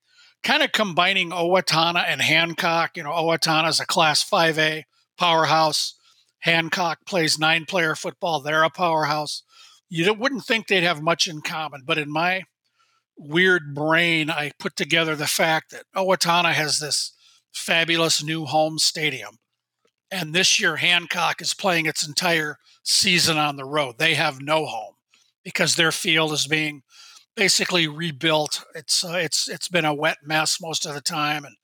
kind 0.43 0.63
of 0.63 0.73
combining 0.73 1.31
Owatonna 1.31 2.05
and 2.07 2.23
Hancock. 2.23 2.97
You 2.97 3.05
know, 3.05 3.11
Owatonna 3.11 3.69
is 3.69 3.81
a 3.81 3.87
Class 3.87 4.29
5A 4.29 4.85
powerhouse. 5.19 5.95
Hancock 6.41 6.99
plays 7.07 7.39
nine-player 7.39 7.95
football. 7.95 8.41
They're 8.41 8.65
a 8.65 8.71
powerhouse. 8.71 9.45
You 9.89 10.13
wouldn't 10.13 10.45
think 10.45 10.67
they'd 10.67 10.83
have 10.83 11.01
much 11.01 11.29
in 11.29 11.41
common, 11.43 11.83
but 11.87 11.99
in 11.99 12.11
my 12.11 12.43
weird 13.17 13.75
brain, 13.75 14.31
I 14.31 14.51
put 14.59 14.75
together 14.75 15.15
the 15.15 15.27
fact 15.27 15.71
that 15.71 15.85
Owatonna 15.95 16.53
has 16.53 16.81
this 16.81 17.13
fabulous 17.53 18.25
new 18.25 18.47
home 18.47 18.79
stadium 18.79 19.39
and 20.12 20.35
this 20.35 20.61
year, 20.61 20.76
Hancock 20.76 21.41
is 21.41 21.55
playing 21.55 21.87
its 21.87 22.06
entire 22.06 22.59
season 22.82 23.38
on 23.38 23.56
the 23.56 23.64
road. 23.64 23.97
They 23.97 24.14
have 24.14 24.43
no 24.43 24.67
home 24.67 24.94
because 25.43 25.75
their 25.75 25.91
field 25.91 26.32
is 26.32 26.47
being 26.47 26.82
basically 27.35 27.88
rebuilt. 27.88 28.62
It's 28.75 29.03
uh, 29.03 29.14
it's 29.14 29.49
it's 29.49 29.69
been 29.69 29.87
a 29.87 29.94
wet 29.94 30.19
mess 30.23 30.61
most 30.61 30.85
of 30.85 30.94
the 30.94 31.00
time, 31.00 31.47
and 31.47 31.56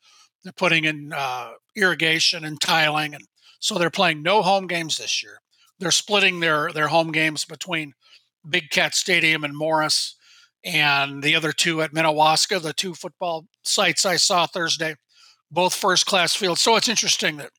they're 0.42 0.52
putting 0.52 0.84
in 0.84 1.12
uh, 1.14 1.50
irrigation 1.76 2.42
and 2.42 2.58
tiling, 2.58 3.14
and 3.14 3.24
so 3.60 3.76
they're 3.76 3.90
playing 3.90 4.22
no 4.22 4.40
home 4.40 4.66
games 4.66 4.96
this 4.96 5.22
year. 5.22 5.40
They're 5.78 5.90
splitting 5.90 6.40
their 6.40 6.72
their 6.72 6.88
home 6.88 7.12
games 7.12 7.44
between 7.44 7.92
Big 8.48 8.70
Cat 8.70 8.94
Stadium 8.94 9.44
and 9.44 9.54
Morris, 9.54 10.16
and 10.64 11.22
the 11.22 11.36
other 11.36 11.52
two 11.52 11.82
at 11.82 11.92
Minnewaska. 11.92 12.62
The 12.62 12.72
two 12.72 12.94
football 12.94 13.44
sites 13.62 14.06
I 14.06 14.16
saw 14.16 14.46
Thursday, 14.46 14.94
both 15.50 15.74
first 15.74 16.06
class 16.06 16.34
fields. 16.34 16.62
So 16.62 16.76
it's 16.76 16.88
interesting 16.88 17.36
that 17.36 17.50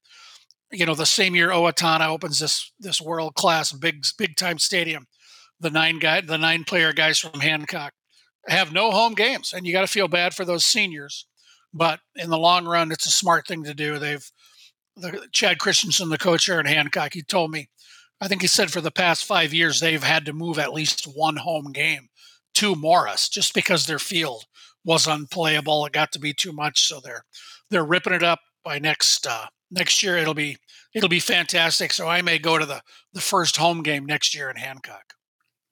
you 0.72 0.86
know, 0.86 0.96
the 0.96 1.06
same 1.06 1.36
year 1.36 1.50
Owatonna 1.50 2.08
opens 2.08 2.40
this 2.40 2.72
this 2.80 3.02
world 3.02 3.36
class 3.36 3.72
big 3.72 4.04
big 4.18 4.36
time 4.36 4.60
stadium, 4.60 5.08
the 5.60 5.70
nine 5.70 6.00
guy 6.00 6.22
the 6.22 6.38
nine 6.38 6.64
player 6.64 6.94
guys 6.94 7.20
from 7.20 7.40
Hancock 7.40 7.94
have 8.48 8.72
no 8.72 8.92
home 8.92 9.14
games, 9.14 9.54
and 9.54 9.66
you 9.66 9.74
got 9.74 9.82
to 9.82 9.88
feel 9.88 10.08
bad 10.08 10.34
for 10.34 10.46
those 10.46 10.66
seniors. 10.66 11.26
But 11.74 12.00
in 12.16 12.30
the 12.30 12.38
long 12.38 12.66
run, 12.66 12.92
it's 12.92 13.06
a 13.06 13.12
smart 13.12 13.48
thing 13.48 13.64
to 13.64 13.74
do. 13.74 14.00
They've 14.00 14.26
the, 14.96 15.28
Chad 15.32 15.60
Christensen, 15.60 16.10
the 16.10 16.18
coach 16.18 16.46
here 16.46 16.60
in 16.60 16.66
Hancock, 16.66 17.14
he 17.14 17.22
told 17.22 17.52
me, 17.52 17.70
I 18.22 18.28
think 18.28 18.42
he 18.42 18.48
said 18.48 18.72
for 18.72 18.82
the 18.82 18.92
past 18.92 19.26
five 19.26 19.54
years 19.54 19.80
they've 19.80 20.04
had 20.04 20.26
to 20.26 20.34
move 20.34 20.60
at 20.60 20.74
least 20.74 21.06
one 21.06 21.38
home 21.38 21.72
game 21.72 22.10
to 22.56 22.76
Morris 22.76 23.30
just 23.30 23.54
because 23.54 23.86
their 23.86 24.00
field 24.00 24.46
was 24.84 25.08
unplayable. 25.08 25.86
It 25.86 25.94
got 25.94 26.12
to 26.14 26.20
be 26.20 26.34
too 26.34 26.52
much, 26.52 26.88
so 26.88 27.00
they're 27.00 27.24
they're 27.70 27.86
ripping 27.86 28.14
it 28.14 28.24
up 28.24 28.40
by 28.64 28.80
next 28.80 29.26
uh, 29.28 29.48
next 29.72 30.04
year 30.04 30.18
it'll 30.18 30.34
be 30.34 30.58
it'll 30.94 31.10
be 31.10 31.20
fantastic. 31.20 31.94
So 31.94 32.08
I 32.08 32.22
may 32.22 32.40
go 32.40 32.58
to 32.58 32.66
the 32.66 32.82
the 33.14 33.22
first 33.22 33.58
home 33.58 33.84
game 33.84 34.06
next 34.06 34.36
year 34.36 34.50
in 34.50 34.56
Hancock. 34.56 35.14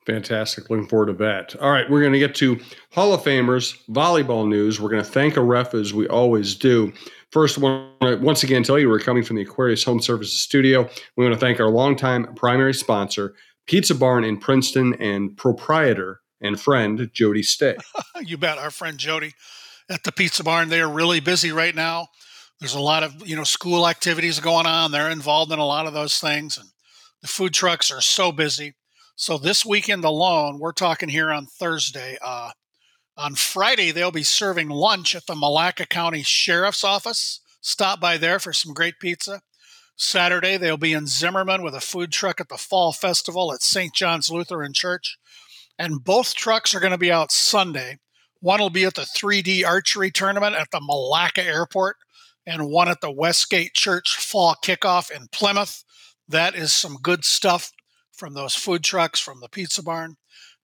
Fantastic. 0.05 0.69
Looking 0.69 0.87
forward 0.87 1.07
to 1.07 1.13
that. 1.15 1.53
All 1.57 1.69
right, 1.69 1.89
we're 1.89 1.99
going 1.99 2.13
to 2.13 2.19
get 2.19 2.33
to 2.35 2.57
Hall 2.93 3.13
of 3.13 3.21
Famers 3.21 3.77
volleyball 3.89 4.47
news. 4.47 4.79
We're 4.79 4.89
going 4.89 5.03
to 5.03 5.09
thank 5.09 5.35
a 5.35 5.41
ref 5.41 5.73
as 5.73 5.93
we 5.93 6.07
always 6.07 6.55
do. 6.55 6.93
First, 7.31 7.57
I 7.57 7.61
want 7.61 8.01
to 8.01 8.15
once 8.15 8.41
again 8.41 8.63
tell 8.63 8.79
you 8.79 8.87
we're 8.87 8.99
coming 8.99 9.21
from 9.21 9.35
the 9.35 9.41
Aquarius 9.41 9.83
Home 9.83 10.01
Services 10.01 10.39
Studio. 10.39 10.89
We 11.17 11.25
want 11.25 11.33
to 11.33 11.39
thank 11.39 11.59
our 11.59 11.69
longtime 11.69 12.35
primary 12.35 12.73
sponsor, 12.73 13.35
Pizza 13.65 13.93
Barn 13.95 14.23
in 14.23 14.37
Princeton, 14.37 14.93
and 15.01 15.35
proprietor 15.35 16.21
and 16.39 16.57
friend 16.57 17.09
Jody 17.11 17.43
Stay. 17.43 17.75
you 18.21 18.37
bet, 18.37 18.57
our 18.57 18.71
friend 18.71 18.97
Jody 18.97 19.33
at 19.89 20.03
the 20.03 20.13
Pizza 20.13 20.41
Barn. 20.41 20.69
They 20.69 20.79
are 20.79 20.89
really 20.89 21.19
busy 21.19 21.51
right 21.51 21.75
now 21.75 22.07
there's 22.59 22.75
a 22.75 22.79
lot 22.79 23.03
of 23.03 23.27
you 23.27 23.35
know 23.35 23.43
school 23.43 23.87
activities 23.87 24.39
going 24.39 24.65
on. 24.65 24.91
They're 24.91 25.11
involved 25.11 25.51
in 25.51 25.59
a 25.59 25.65
lot 25.65 25.87
of 25.87 25.93
those 25.93 26.19
things 26.19 26.57
and 26.57 26.69
the 27.21 27.27
food 27.27 27.53
trucks 27.53 27.91
are 27.91 28.01
so 28.01 28.31
busy. 28.31 28.75
So 29.15 29.37
this 29.37 29.65
weekend 29.65 30.03
alone 30.03 30.59
we're 30.59 30.71
talking 30.71 31.09
here 31.09 31.31
on 31.31 31.45
thursday 31.45 32.17
uh, 32.23 32.51
on 33.15 33.35
friday 33.35 33.91
they'll 33.91 34.11
be 34.11 34.23
serving 34.23 34.69
lunch 34.69 35.15
at 35.15 35.25
the 35.25 35.33
Milaca 35.33 35.87
county 35.87 36.23
sheriff's 36.23 36.83
office. 36.83 37.41
Stop 37.61 37.99
by 37.99 38.17
there 38.17 38.39
for 38.39 38.53
some 38.53 38.73
great 38.73 38.99
pizza. 38.99 39.41
Saturday 39.95 40.57
they'll 40.57 40.77
be 40.77 40.93
in 40.93 41.07
zimmerman 41.07 41.63
with 41.63 41.75
a 41.75 41.81
food 41.81 42.11
truck 42.11 42.39
at 42.39 42.49
the 42.49 42.57
fall 42.57 42.91
festival 42.91 43.53
at 43.53 43.61
st 43.61 43.93
john's 43.93 44.31
lutheran 44.31 44.73
church. 44.73 45.17
And 45.79 46.03
both 46.03 46.33
trucks 46.33 46.73
are 46.73 46.79
going 46.79 46.91
to 46.91 46.97
be 46.97 47.11
out 47.11 47.31
sunday. 47.31 47.97
One 48.39 48.59
will 48.59 48.69
be 48.71 48.85
at 48.85 48.95
the 48.95 49.01
3d 49.01 49.65
archery 49.65 50.11
tournament 50.11 50.55
at 50.55 50.69
the 50.71 50.79
Milaca 50.79 51.43
airport 51.43 51.97
and 52.47 52.69
one 52.69 52.87
at 52.87 53.01
the 53.01 53.11
Westgate 53.11 53.73
Church 53.73 54.15
Fall 54.15 54.55
Kickoff 54.63 55.11
in 55.11 55.27
Plymouth. 55.27 55.83
That 56.29 56.55
is 56.55 56.71
some 56.71 56.97
good 57.01 57.25
stuff 57.25 57.71
from 58.13 58.33
those 58.33 58.55
food 58.55 58.83
trucks 58.83 59.19
from 59.19 59.41
the 59.41 59.49
Pizza 59.49 59.83
Barn. 59.83 60.15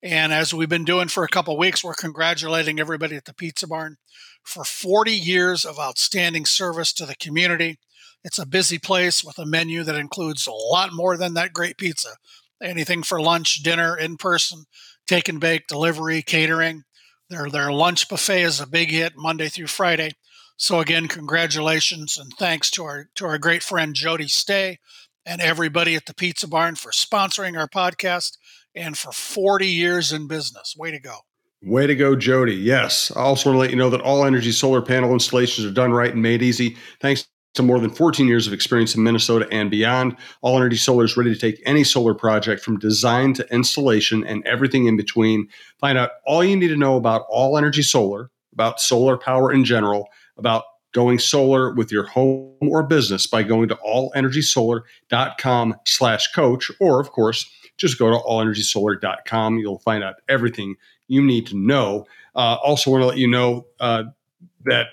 And 0.01 0.33
as 0.33 0.53
we've 0.53 0.69
been 0.69 0.85
doing 0.85 1.09
for 1.09 1.23
a 1.23 1.29
couple 1.29 1.57
weeks, 1.57 1.83
we're 1.83 1.93
congratulating 1.93 2.79
everybody 2.79 3.17
at 3.17 3.25
the 3.25 3.33
Pizza 3.33 3.67
Barn 3.67 3.97
for 4.43 4.63
40 4.63 5.11
years 5.11 5.65
of 5.65 5.77
outstanding 5.77 6.45
service 6.45 6.93
to 6.93 7.05
the 7.05 7.15
community. 7.15 7.79
It's 8.23 8.39
a 8.39 8.45
busy 8.45 8.79
place 8.79 9.23
with 9.23 9.37
a 9.37 9.45
menu 9.45 9.83
that 9.83 9.95
includes 9.95 10.47
a 10.47 10.51
lot 10.51 10.93
more 10.93 11.17
than 11.17 11.33
that 11.33 11.53
great 11.53 11.77
pizza. 11.77 12.15
Anything 12.61 13.03
for 13.03 13.21
lunch, 13.21 13.55
dinner, 13.55 13.97
in 13.97 14.15
person, 14.15 14.65
take 15.05 15.27
and 15.27 15.39
bake, 15.39 15.67
delivery, 15.67 16.21
catering. 16.21 16.83
Their, 17.29 17.49
their 17.49 17.71
lunch 17.73 18.07
buffet 18.07 18.43
is 18.43 18.61
a 18.61 18.67
big 18.67 18.89
hit 18.89 19.13
Monday 19.17 19.49
through 19.49 19.67
Friday. 19.67 20.11
So 20.57 20.79
again, 20.79 21.07
congratulations 21.07 22.17
and 22.17 22.31
thanks 22.37 22.69
to 22.71 22.83
our 22.83 23.09
to 23.15 23.25
our 23.25 23.37
great 23.37 23.63
friend 23.63 23.93
Jody 23.95 24.27
Stay 24.27 24.79
and 25.25 25.41
everybody 25.41 25.95
at 25.95 26.05
the 26.05 26.13
Pizza 26.13 26.47
Barn 26.47 26.75
for 26.75 26.91
sponsoring 26.91 27.57
our 27.57 27.67
podcast 27.67 28.37
and 28.75 28.97
for 28.97 29.11
40 29.11 29.67
years 29.67 30.11
in 30.11 30.27
business. 30.27 30.75
Way 30.77 30.91
to 30.91 30.99
go. 30.99 31.17
Way 31.61 31.87
to 31.87 31.95
go, 31.95 32.15
Jody. 32.15 32.55
Yes. 32.55 33.11
I 33.15 33.21
also 33.21 33.49
want 33.49 33.55
to 33.55 33.59
let 33.61 33.69
you 33.69 33.77
know 33.77 33.89
that 33.89 34.01
all 34.01 34.25
energy 34.25 34.51
solar 34.51 34.81
panel 34.81 35.13
installations 35.13 35.65
are 35.65 35.71
done 35.71 35.91
right 35.91 36.11
and 36.11 36.21
made 36.21 36.41
easy. 36.41 36.77
Thanks 36.99 37.27
to 37.53 37.63
more 37.63 37.79
than 37.79 37.89
14 37.89 38.27
years 38.27 38.47
of 38.47 38.53
experience 38.53 38.95
in 38.95 39.03
Minnesota 39.03 39.47
and 39.51 39.69
beyond. 39.69 40.17
All 40.41 40.57
Energy 40.57 40.77
Solar 40.77 41.05
is 41.05 41.15
ready 41.15 41.33
to 41.33 41.39
take 41.39 41.61
any 41.65 41.83
solar 41.83 42.13
project 42.13 42.63
from 42.63 42.79
design 42.79 43.33
to 43.35 43.53
installation 43.53 44.25
and 44.25 44.45
everything 44.45 44.87
in 44.87 44.97
between. 44.97 45.47
Find 45.79 45.97
out 45.97 46.11
all 46.25 46.43
you 46.43 46.55
need 46.55 46.69
to 46.69 46.75
know 46.75 46.97
about 46.97 47.25
All 47.29 47.57
Energy 47.57 47.83
Solar, 47.83 48.31
about 48.53 48.79
solar 48.79 49.17
power 49.17 49.51
in 49.51 49.65
general, 49.65 50.07
about 50.37 50.63
going 50.93 51.19
solar 51.19 51.73
with 51.73 51.91
your 51.91 52.05
home 52.05 52.55
or 52.61 52.83
business 52.83 53.27
by 53.27 53.43
going 53.43 53.67
to 53.67 53.75
allenergysolar.com 53.75 55.75
slash 55.85 56.31
coach 56.33 56.71
or 56.79 56.99
of 56.99 57.11
course 57.11 57.49
just 57.77 57.97
go 57.97 58.11
to 58.11 58.17
allenergysolar.com 58.17 59.57
you'll 59.57 59.79
find 59.79 60.03
out 60.03 60.15
everything 60.29 60.75
you 61.07 61.21
need 61.21 61.47
to 61.47 61.57
know 61.57 62.05
uh, 62.35 62.57
also 62.63 62.91
want 62.91 63.01
to 63.01 63.07
let 63.07 63.17
you 63.17 63.27
know 63.27 63.65
uh, 63.79 64.03
that 64.65 64.87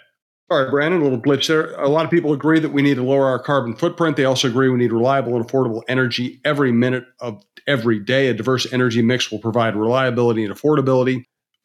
Sorry, 0.51 0.69
Brandon, 0.69 1.01
a 1.01 1.05
little 1.05 1.21
glitch 1.21 1.47
there. 1.47 1.75
A 1.75 1.89
lot 1.89 2.05
of 2.05 2.11
people 2.11 2.33
agree 2.33 2.59
that 2.59 2.73
we 2.73 2.83
need 2.83 2.97
to 2.97 3.05
lower 3.05 3.27
our 3.27 3.39
carbon 3.39 3.77
footprint. 3.77 4.17
They 4.17 4.25
also 4.25 4.49
agree 4.49 4.69
we 4.69 4.79
need 4.79 4.93
reliable 4.93 5.37
and 5.37 5.47
affordable 5.47 5.83
energy 5.87 6.41
every 6.45 6.73
minute 6.73 7.05
of 7.21 7.41
every 7.69 8.01
day. 8.01 8.27
A 8.27 8.35
diverse 8.35 8.67
energy 8.73 9.01
mix 9.01 9.31
will 9.31 9.39
provide 9.39 9.77
reliability 9.77 10.45
and 10.45 10.53
affordability. 10.53 11.23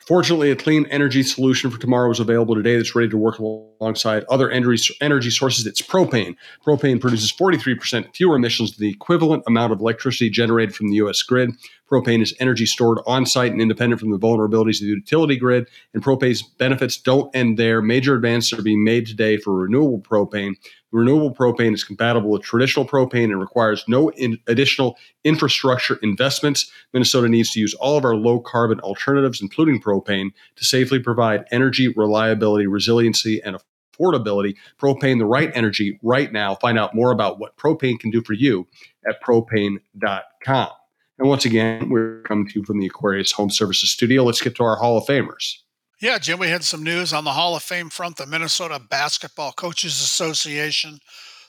Fortunately, 0.08 0.52
a 0.52 0.56
clean 0.56 0.86
energy 0.92 1.24
solution 1.24 1.72
for 1.72 1.80
tomorrow 1.80 2.12
is 2.12 2.20
available 2.20 2.54
today 2.54 2.78
that's 2.78 2.94
ready 2.94 3.10
to 3.10 3.18
work 3.18 3.40
alongside 3.40 4.24
other 4.30 4.52
energy, 4.52 5.32
sources. 5.32 5.66
It's 5.66 5.82
propane. 5.82 6.36
Propane 6.64 7.02
produces 7.02 7.32
43% 7.32 8.16
fewer 8.16 8.36
emissions 8.36 8.78
than 8.78 8.86
the 8.86 8.94
equivalent 8.94 9.44
amount 9.48 9.74
of 9.74 9.80
electricity 9.80 10.30
generated 10.30 10.76
from 10.76 10.90
the 10.90 10.98
U.S. 10.98 11.24
grid. 11.24 11.54
Propane 11.92 12.22
is 12.22 12.36
energy 12.40 12.68
stored 12.68 13.00
on 13.08 13.26
site 13.26 13.52
and 13.52 13.62
independent 13.62 14.00
from 14.00 14.12
the 14.12 14.20
vulnerabilities 14.20 14.76
of 14.76 14.82
the 14.82 14.94
utility 14.94 15.38
grid. 15.38 15.68
And 15.96 16.04
propane's 16.04 16.44
benefits 16.44 16.98
don't 16.98 17.36
end 17.36 17.58
there. 17.58 17.82
Major 17.82 18.16
advances 18.16 18.58
are 18.60 18.64
being 18.64 18.84
made 18.84 19.08
today 19.08 19.38
for 19.38 19.56
renewable 19.56 20.00
propane 20.00 20.54
renewable 20.92 21.34
propane 21.34 21.74
is 21.74 21.84
compatible 21.84 22.30
with 22.30 22.44
traditional 22.44 22.86
propane 22.86 23.25
and 23.25 23.39
requires 23.39 23.84
no 23.88 24.10
in 24.12 24.39
additional 24.48 24.98
infrastructure 25.24 25.98
investments. 26.01 26.72
Minnesota 26.94 27.27
needs 27.27 27.51
to 27.51 27.60
use 27.60 27.74
all 27.75 27.98
of 27.98 28.06
our 28.06 28.15
low 28.15 28.39
carbon 28.39 28.80
alternatives, 28.82 29.42
including 29.42 29.82
propane, 29.82 30.32
to 30.56 30.65
safely 30.65 31.00
provide 31.00 31.46
energy, 31.51 31.89
reliability, 31.89 32.68
resiliency, 32.68 33.42
and 33.44 33.58
affordability. 34.00 34.56
Propane, 34.80 35.20
the 35.20 35.25
right 35.25 35.51
energy 35.54 36.00
right 36.01 36.32
now. 36.32 36.56
Find 36.56 36.77
out 36.77 36.96
more 36.96 37.12
about 37.12 37.39
what 37.39 37.58
propane 37.58 38.00
can 38.00 38.12
do 38.12 38.22
for 38.22 38.34
you 38.34 38.68
at 39.08 39.22
propane.com. 39.24 40.70
And 41.18 41.30
once 41.30 41.46
again, 41.46 41.89
we're 41.89 42.22
coming 42.24 42.48
to 42.48 42.60
you 42.60 42.65
from 42.65 42.80
the 42.80 42.88
Aquarius 42.88 43.32
Home 43.34 43.50
Services 43.50 43.89
Studio. 43.89 44.24
Let's 44.24 44.42
get 44.42 44.56
to 44.56 44.63
our 44.63 44.75
Hall 44.75 44.98
of 44.98 45.06
Famers. 45.06 45.60
Yeah, 46.02 46.18
Jim, 46.18 46.40
we 46.40 46.50
had 46.50 46.66
some 46.66 46.84
news 46.84 47.14
on 47.14 47.24
the 47.24 47.32
Hall 47.32 47.56
of 47.56 47.64
Fame 47.64 47.90
front. 47.90 48.18
The 48.18 48.25
Minnesota 48.25 48.80
Basketball 48.80 49.54
Coaches 49.54 50.02
Association. 50.02 51.00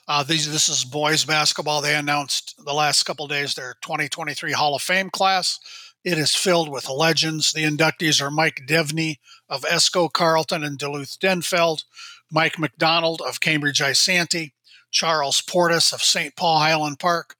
Uh, 0.07 0.23
these, 0.23 0.49
this 0.49 0.69
is 0.69 0.85
boys 0.85 1.25
basketball. 1.25 1.81
They 1.81 1.95
announced 1.95 2.55
the 2.63 2.73
last 2.73 3.03
couple 3.03 3.27
days 3.27 3.55
their 3.55 3.75
2023 3.81 4.53
Hall 4.53 4.73
of 4.73 4.81
Fame 4.81 5.09
class. 5.09 5.59
It 6.05 6.17
is 6.17 6.33
filled 6.33 6.69
with 6.69 6.87
legends. 6.87 7.51
The 7.51 7.65
inductees 7.65 8.21
are 8.21 8.31
Mike 8.31 8.61
Devney 8.65 9.17
of 9.49 9.63
Esko 9.63 10.11
Carlton 10.11 10.63
and 10.63 10.77
Duluth 10.77 11.19
Denfeld, 11.19 11.83
Mike 12.31 12.57
McDonald 12.57 13.21
of 13.27 13.41
Cambridge 13.41 13.79
Isanti, 13.79 14.53
Charles 14.91 15.41
Portis 15.41 15.91
of 15.91 16.01
St. 16.01 16.37
Paul 16.37 16.59
Highland 16.59 16.99
Park, 16.99 17.35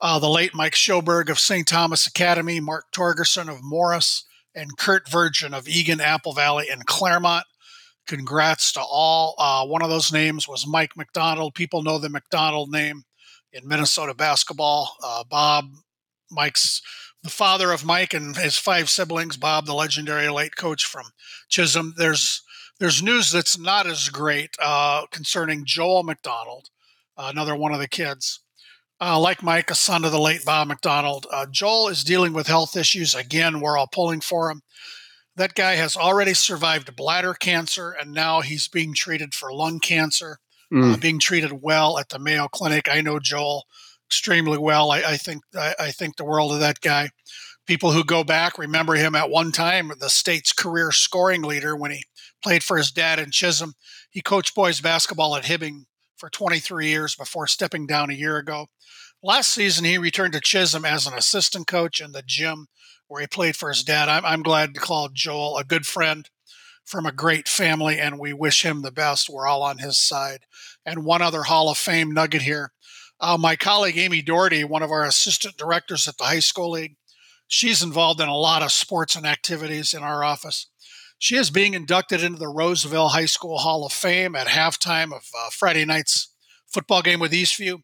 uh, 0.00 0.18
the 0.18 0.28
late 0.28 0.52
Mike 0.52 0.74
Schoberg 0.74 1.30
of 1.30 1.38
St. 1.38 1.68
Thomas 1.68 2.08
Academy, 2.08 2.58
Mark 2.58 2.86
Torgerson 2.90 3.48
of 3.48 3.62
Morris, 3.62 4.24
and 4.54 4.76
Kurt 4.76 5.08
Virgin 5.08 5.54
of 5.54 5.68
Eagan, 5.68 6.00
Apple 6.00 6.32
Valley, 6.32 6.66
and 6.70 6.86
Claremont. 6.86 7.44
Congrats 8.06 8.72
to 8.72 8.80
all. 8.80 9.34
Uh, 9.38 9.64
one 9.66 9.82
of 9.82 9.90
those 9.90 10.12
names 10.12 10.48
was 10.48 10.66
Mike 10.66 10.96
McDonald. 10.96 11.54
People 11.54 11.82
know 11.82 11.98
the 11.98 12.08
McDonald 12.08 12.70
name 12.70 13.04
in 13.52 13.68
Minnesota 13.68 14.14
basketball. 14.14 14.96
Uh, 15.02 15.24
Bob, 15.24 15.66
Mike's 16.30 16.82
the 17.22 17.30
father 17.30 17.70
of 17.72 17.84
Mike 17.84 18.14
and 18.14 18.36
his 18.36 18.56
five 18.56 18.88
siblings. 18.88 19.36
Bob, 19.36 19.66
the 19.66 19.74
legendary 19.74 20.28
late 20.28 20.56
coach 20.56 20.84
from 20.86 21.06
Chisholm. 21.48 21.94
There's 21.96 22.42
there's 22.78 23.02
news 23.02 23.30
that's 23.30 23.58
not 23.58 23.86
as 23.86 24.08
great 24.08 24.56
uh, 24.60 25.06
concerning 25.10 25.64
Joel 25.66 26.02
McDonald, 26.02 26.70
another 27.16 27.54
one 27.54 27.74
of 27.74 27.78
the 27.78 27.88
kids. 27.88 28.40
Uh, 29.02 29.18
like 29.18 29.42
Mike, 29.42 29.70
a 29.70 29.74
son 29.74 30.04
of 30.04 30.12
the 30.12 30.20
late 30.20 30.44
Bob 30.44 30.68
McDonald, 30.68 31.26
uh, 31.32 31.46
Joel 31.50 31.88
is 31.88 32.04
dealing 32.04 32.34
with 32.34 32.46
health 32.46 32.76
issues. 32.76 33.14
Again, 33.14 33.60
we're 33.60 33.78
all 33.78 33.86
pulling 33.86 34.20
for 34.20 34.50
him. 34.50 34.60
That 35.36 35.54
guy 35.54 35.76
has 35.76 35.96
already 35.96 36.34
survived 36.34 36.94
bladder 36.96 37.32
cancer, 37.32 37.96
and 37.98 38.12
now 38.12 38.42
he's 38.42 38.68
being 38.68 38.92
treated 38.92 39.32
for 39.32 39.54
lung 39.54 39.80
cancer, 39.80 40.38
mm. 40.70 40.94
uh, 40.94 40.96
being 40.98 41.18
treated 41.18 41.62
well 41.62 41.98
at 41.98 42.10
the 42.10 42.18
Mayo 42.18 42.46
Clinic. 42.48 42.88
I 42.90 43.00
know 43.00 43.18
Joel 43.18 43.64
extremely 44.06 44.58
well. 44.58 44.90
I, 44.90 44.98
I 44.98 45.16
think 45.16 45.44
I, 45.56 45.74
I, 45.78 45.90
think 45.92 46.16
the 46.16 46.24
world 46.24 46.52
of 46.52 46.60
that 46.60 46.80
guy. 46.80 47.10
People 47.66 47.92
who 47.92 48.02
go 48.02 48.24
back 48.24 48.58
remember 48.58 48.94
him 48.94 49.14
at 49.14 49.30
one 49.30 49.52
time 49.52 49.92
the 50.00 50.10
state's 50.10 50.52
career 50.52 50.90
scoring 50.90 51.42
leader 51.42 51.76
when 51.76 51.92
he 51.92 52.02
played 52.42 52.64
for 52.64 52.76
his 52.76 52.90
dad 52.90 53.20
in 53.20 53.30
Chisholm. 53.30 53.74
He 54.10 54.20
coached 54.20 54.54
boys 54.54 54.80
basketball 54.80 55.36
at 55.36 55.44
Hibbing 55.44 55.84
for 56.20 56.28
23 56.28 56.88
years 56.88 57.16
before 57.16 57.46
stepping 57.46 57.86
down 57.86 58.10
a 58.10 58.14
year 58.14 58.36
ago. 58.36 58.66
Last 59.22 59.48
season, 59.48 59.86
he 59.86 59.96
returned 59.96 60.34
to 60.34 60.40
Chisholm 60.40 60.84
as 60.84 61.06
an 61.06 61.14
assistant 61.14 61.66
coach 61.66 61.98
in 61.98 62.12
the 62.12 62.22
gym 62.24 62.68
where 63.08 63.22
he 63.22 63.26
played 63.26 63.56
for 63.56 63.70
his 63.70 63.82
dad. 63.82 64.08
I'm, 64.10 64.24
I'm 64.24 64.42
glad 64.42 64.74
to 64.74 64.80
call 64.80 65.08
Joel 65.08 65.56
a 65.56 65.64
good 65.64 65.86
friend 65.86 66.28
from 66.84 67.06
a 67.06 67.12
great 67.12 67.48
family, 67.48 67.98
and 67.98 68.18
we 68.18 68.32
wish 68.34 68.64
him 68.64 68.82
the 68.82 68.92
best. 68.92 69.30
We're 69.30 69.46
all 69.46 69.62
on 69.62 69.78
his 69.78 69.98
side. 69.98 70.40
And 70.84 71.04
one 71.04 71.22
other 71.22 71.44
Hall 71.44 71.70
of 71.70 71.78
Fame 71.78 72.12
nugget 72.12 72.42
here. 72.42 72.72
Uh, 73.18 73.38
my 73.38 73.56
colleague 73.56 73.98
Amy 73.98 74.22
Doherty, 74.22 74.62
one 74.64 74.82
of 74.82 74.90
our 74.90 75.04
assistant 75.04 75.56
directors 75.56 76.06
at 76.06 76.18
the 76.18 76.24
high 76.24 76.40
school 76.40 76.70
league, 76.70 76.96
she's 77.48 77.82
involved 77.82 78.20
in 78.20 78.28
a 78.28 78.36
lot 78.36 78.62
of 78.62 78.72
sports 78.72 79.16
and 79.16 79.26
activities 79.26 79.94
in 79.94 80.02
our 80.02 80.22
office. 80.22 80.66
She 81.22 81.36
is 81.36 81.50
being 81.50 81.74
inducted 81.74 82.22
into 82.22 82.38
the 82.38 82.48
Roseville 82.48 83.08
High 83.08 83.26
School 83.26 83.58
Hall 83.58 83.84
of 83.84 83.92
Fame 83.92 84.34
at 84.34 84.46
halftime 84.46 85.12
of 85.14 85.26
uh, 85.38 85.50
Friday 85.50 85.84
night's 85.84 86.32
football 86.66 87.02
game 87.02 87.20
with 87.20 87.32
Eastview. 87.32 87.82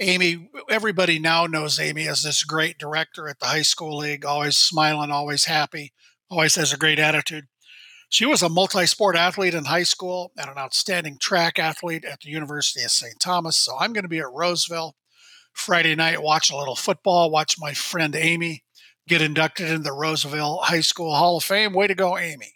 Amy, 0.00 0.50
everybody 0.68 1.18
now 1.18 1.46
knows 1.46 1.80
Amy 1.80 2.06
as 2.06 2.22
this 2.22 2.44
great 2.44 2.76
director 2.76 3.26
at 3.26 3.40
the 3.40 3.46
high 3.46 3.62
school 3.62 3.96
league, 3.96 4.26
always 4.26 4.58
smiling, 4.58 5.10
always 5.10 5.46
happy, 5.46 5.94
always 6.28 6.56
has 6.56 6.74
a 6.74 6.76
great 6.76 6.98
attitude. 6.98 7.46
She 8.10 8.26
was 8.26 8.42
a 8.42 8.50
multi 8.50 8.84
sport 8.84 9.16
athlete 9.16 9.54
in 9.54 9.64
high 9.64 9.84
school 9.84 10.32
and 10.36 10.50
an 10.50 10.58
outstanding 10.58 11.16
track 11.18 11.58
athlete 11.58 12.04
at 12.04 12.20
the 12.20 12.28
University 12.28 12.84
of 12.84 12.90
St. 12.90 13.18
Thomas. 13.18 13.56
So 13.56 13.78
I'm 13.80 13.94
going 13.94 14.04
to 14.04 14.08
be 14.10 14.18
at 14.18 14.30
Roseville 14.30 14.94
Friday 15.54 15.94
night, 15.94 16.22
watch 16.22 16.50
a 16.50 16.56
little 16.56 16.76
football, 16.76 17.30
watch 17.30 17.56
my 17.58 17.72
friend 17.72 18.14
Amy 18.14 18.62
get 19.08 19.22
inducted 19.22 19.70
into 19.70 19.84
the 19.84 19.92
Roseville 19.92 20.58
High 20.64 20.80
School 20.80 21.14
Hall 21.14 21.38
of 21.38 21.44
Fame. 21.44 21.72
Way 21.72 21.86
to 21.86 21.94
go, 21.94 22.18
Amy. 22.18 22.52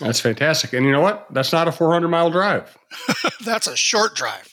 That's 0.00 0.20
fantastic. 0.20 0.72
And 0.72 0.86
you 0.86 0.92
know 0.92 1.00
what? 1.00 1.26
That's 1.30 1.52
not 1.52 1.68
a 1.68 1.72
400 1.72 2.08
mile 2.08 2.30
drive. 2.30 2.76
That's 3.44 3.66
a 3.66 3.76
short 3.76 4.14
drive 4.14 4.52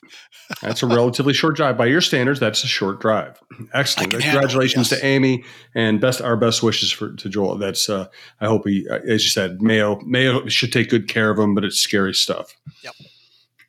that's 0.62 0.84
a 0.84 0.88
relatively 0.88 1.34
short 1.34 1.56
drive 1.56 1.78
by 1.78 1.86
your 1.86 2.02
standards. 2.02 2.40
That's 2.40 2.64
a 2.64 2.68
short 2.68 3.00
drive. 3.00 3.40
Excellent. 3.74 4.12
Congratulations 4.12 4.92
yes. 4.92 5.00
to 5.00 5.06
Amy 5.06 5.44
and 5.74 6.00
best 6.00 6.22
our 6.22 6.38
best 6.38 6.62
wishes 6.62 6.92
for 6.92 7.14
to 7.14 7.30
Joel. 7.30 7.58
That's 7.58 7.90
uh, 7.90 8.08
I 8.42 8.46
hope 8.46 8.68
he, 8.68 8.88
uh, 8.88 9.00
as 9.08 9.24
you 9.24 9.30
said, 9.30 9.62
Mayo 9.62 10.00
Mayo 10.02 10.48
should 10.48 10.72
take 10.72 10.90
good 10.90 11.08
care 11.08 11.30
of 11.32 11.40
him, 11.40 11.56
but 11.56 11.64
it's 11.64 11.80
scary 11.80 12.14
stuff. 12.14 12.56
Yep. 12.84 12.94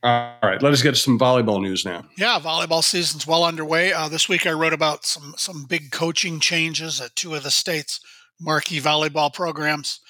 All 0.02 0.36
right, 0.42 0.62
let 0.62 0.72
us 0.72 0.82
get 0.82 0.96
some 0.96 1.18
volleyball 1.18 1.60
news 1.60 1.84
now. 1.84 2.04
Yeah, 2.16 2.38
volleyball 2.38 2.84
season's 2.84 3.26
well 3.26 3.44
underway. 3.44 3.92
Uh, 3.92 4.08
this 4.08 4.28
week 4.28 4.46
I 4.46 4.52
wrote 4.52 4.74
about 4.74 5.04
some 5.04 5.34
some 5.36 5.64
big 5.64 5.90
coaching 5.90 6.40
changes 6.40 7.00
at 7.00 7.16
two 7.16 7.34
of 7.34 7.42
the 7.42 7.50
state's 7.50 8.00
marquee 8.38 8.80
volleyball 8.80 9.32
programs. 9.32 10.00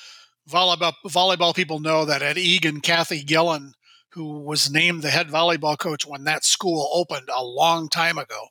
Volleyball 0.48 0.92
volleyball 1.06 1.54
people 1.54 1.80
know 1.80 2.04
that 2.04 2.22
at 2.22 2.36
Eagan, 2.36 2.80
Kathy 2.80 3.22
Gillen 3.22 3.74
who 4.16 4.40
was 4.40 4.70
named 4.70 5.02
the 5.02 5.10
head 5.10 5.28
volleyball 5.28 5.78
coach 5.78 6.06
when 6.06 6.24
that 6.24 6.42
school 6.42 6.88
opened 6.94 7.28
a 7.28 7.44
long 7.44 7.86
time 7.86 8.16
ago. 8.16 8.46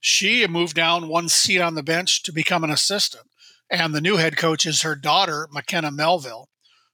She 0.00 0.46
moved 0.46 0.74
down 0.74 1.08
one 1.08 1.28
seat 1.28 1.60
on 1.60 1.74
the 1.74 1.82
bench 1.82 2.22
to 2.22 2.32
become 2.32 2.64
an 2.64 2.70
assistant. 2.70 3.24
And 3.70 3.94
the 3.94 4.00
new 4.00 4.16
head 4.16 4.38
coach 4.38 4.64
is 4.64 4.80
her 4.80 4.96
daughter, 4.96 5.46
McKenna 5.52 5.90
Melville, 5.90 6.48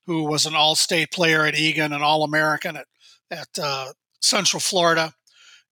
who 0.06 0.24
was 0.24 0.44
an 0.44 0.56
all 0.56 0.74
state 0.74 1.12
player 1.12 1.46
at 1.46 1.54
Eagan, 1.54 1.92
an 1.92 2.02
All 2.02 2.24
American 2.24 2.76
at, 2.76 2.86
at 3.30 3.48
uh, 3.62 3.92
Central 4.20 4.60
Florida. 4.60 5.14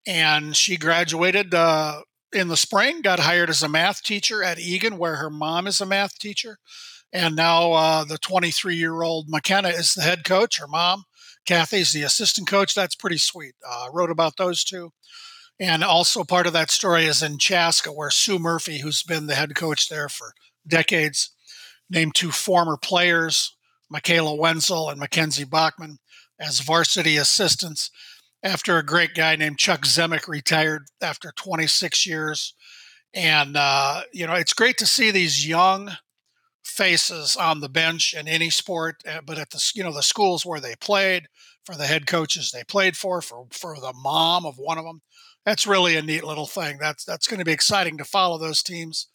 And 0.07 0.55
she 0.55 0.77
graduated 0.77 1.55
uh, 1.55 2.03
in 2.33 2.47
the 2.47 2.57
spring, 2.57 3.03
got 3.03 3.19
hired 3.19 3.51
as 3.51 3.65
a 3.65 3.69
math 3.69 4.05
teacher 4.05 4.45
at 4.45 4.61
Eagan, 4.61 4.97
where 4.97 5.17
her 5.17 5.29
mom 5.29 5.67
is 5.67 5.81
a 5.81 5.87
math 5.87 6.21
teacher. 6.21 6.59
And 7.15 7.37
now 7.37 7.73
uh, 7.73 8.05
the 8.05 8.19
23 8.19 8.75
year 8.75 9.03
old 9.03 9.27
McKenna 9.29 9.69
is 9.69 9.95
the 9.95 10.03
head 10.03 10.25
coach. 10.25 10.59
Her 10.59 10.67
mom, 10.67 11.05
Kathy's 11.47 11.93
the 11.93 12.03
assistant 12.03 12.49
coach. 12.49 12.75
That's 12.75 12.97
pretty 12.97 13.19
sweet. 13.19 13.55
Uh, 13.67 13.87
wrote 13.93 14.11
about 14.11 14.37
those 14.37 14.65
two. 14.65 14.91
And 15.61 15.85
also 15.85 16.25
part 16.25 16.49
of 16.49 16.53
that 16.55 16.73
story 16.73 17.05
is 17.05 17.23
in 17.23 17.39
Chaska, 17.39 17.93
where 17.93 18.11
Sue 18.11 18.41
Murphy, 18.41 18.81
who's 18.81 19.05
been 19.05 19.29
the 19.29 19.37
head 19.37 19.55
coach 19.55 19.89
there 19.89 20.09
for 20.09 20.33
decades, 20.67 21.31
named 21.89 22.17
two 22.17 22.33
former 22.33 22.77
players, 22.77 23.57
Michaela 23.89 24.35
Wenzel 24.35 24.91
and 24.91 24.99
Mackenzie 24.99 25.45
Bachman, 25.45 25.99
as 26.41 26.59
varsity 26.59 27.17
assistants 27.17 27.91
after 28.43 28.77
a 28.77 28.85
great 28.85 29.15
guy 29.15 29.37
named 29.37 29.59
Chuck 29.59 29.83
Zemek 29.83 30.27
retired 30.27 30.87
after 31.01 31.33
26 31.37 32.05
years. 32.05 32.55
And, 33.15 33.57
uh, 33.57 34.03
you 34.13 34.27
know, 34.27 34.35
it's 34.35 34.53
great 34.53 34.77
to 34.79 34.87
see 34.87 35.13
these 35.13 35.47
young 35.47 35.93
faces 36.65 37.37
on 37.37 37.61
the 37.61 37.69
bench 37.69 38.15
in 38.15 38.27
any 38.27 38.51
sport, 38.51 39.03
uh, 39.09 39.21
but 39.25 39.39
at 39.39 39.51
the, 39.51 39.73
you 39.75 39.85
know, 39.85 39.93
the 39.93 40.03
schools 40.03 40.45
where 40.45 40.61
they 40.61 40.75
played, 40.77 41.29
for 41.65 41.77
the 41.77 41.87
head 41.87 42.07
coaches 42.07 42.51
they 42.51 42.63
played 42.65 42.95
for, 42.97 43.23
for, 43.23 43.47
for 43.51 43.77
the 43.81 43.93
mom 43.95 44.45
of 44.45 44.57
one 44.57 44.77
of 44.77 44.85
them. 44.85 45.01
That's 45.47 45.67
really 45.67 45.97
a 45.97 46.03
neat 46.03 46.25
little 46.25 46.47
thing. 46.47 46.79
That's, 46.79 47.05
that's 47.05 47.27
going 47.27 47.39
to 47.39 47.45
be 47.45 47.53
exciting 47.53 47.97
to 47.99 48.05
follow 48.05 48.39
those 48.39 48.63
teams. 48.63 49.09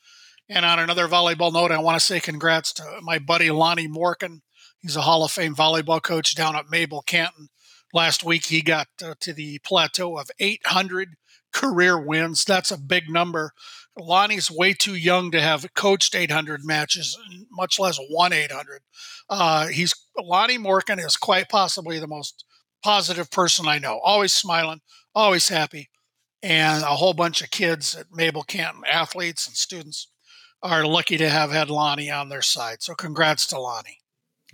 And 0.47 0.65
on 0.65 0.79
another 0.79 1.07
volleyball 1.07 1.53
note, 1.53 1.71
I 1.71 1.77
want 1.77 1.99
to 1.99 2.05
say 2.05 2.19
congrats 2.19 2.73
to 2.73 2.83
my 3.01 3.19
buddy 3.19 3.51
Lonnie 3.51 3.87
Morgan. 3.87 4.41
He's 4.79 4.95
a 4.95 5.01
Hall 5.01 5.23
of 5.23 5.31
Fame 5.31 5.55
volleyball 5.55 6.01
coach 6.01 6.33
down 6.33 6.55
at 6.55 6.71
Mabel 6.71 7.03
Canton 7.03 7.49
Last 7.93 8.23
week, 8.23 8.45
he 8.45 8.61
got 8.61 8.87
uh, 9.03 9.15
to 9.19 9.33
the 9.33 9.59
plateau 9.59 10.17
of 10.17 10.29
800 10.39 11.15
career 11.51 11.99
wins. 11.99 12.45
That's 12.45 12.69
a 12.69 12.77
big 12.77 13.09
number. 13.09 13.53
Lonnie's 13.99 14.49
way 14.49 14.73
too 14.73 14.95
young 14.95 15.31
to 15.31 15.41
have 15.41 15.73
coached 15.73 16.15
800 16.15 16.63
matches, 16.63 17.17
much 17.51 17.79
less 17.79 17.99
won 18.09 18.33
800. 18.33 18.81
Uh, 19.29 19.67
he's 19.67 19.93
Lonnie 20.17 20.57
Morgan 20.57 20.99
is 20.99 21.17
quite 21.17 21.49
possibly 21.49 21.99
the 21.99 22.07
most 22.07 22.45
positive 22.83 23.29
person 23.31 23.67
I 23.67 23.79
know. 23.79 23.99
Always 24.03 24.33
smiling, 24.33 24.81
always 25.13 25.49
happy, 25.49 25.89
and 26.41 26.83
a 26.83 26.95
whole 26.95 27.13
bunch 27.13 27.41
of 27.41 27.51
kids 27.51 27.95
at 27.95 28.07
Mabel 28.11 28.43
Canton, 28.43 28.83
athletes 28.89 29.47
and 29.47 29.55
students, 29.55 30.07
are 30.61 30.85
lucky 30.85 31.17
to 31.17 31.29
have 31.29 31.51
had 31.51 31.69
Lonnie 31.69 32.11
on 32.11 32.29
their 32.29 32.41
side. 32.41 32.81
So, 32.81 32.95
congrats 32.95 33.45
to 33.47 33.59
Lonnie. 33.59 33.99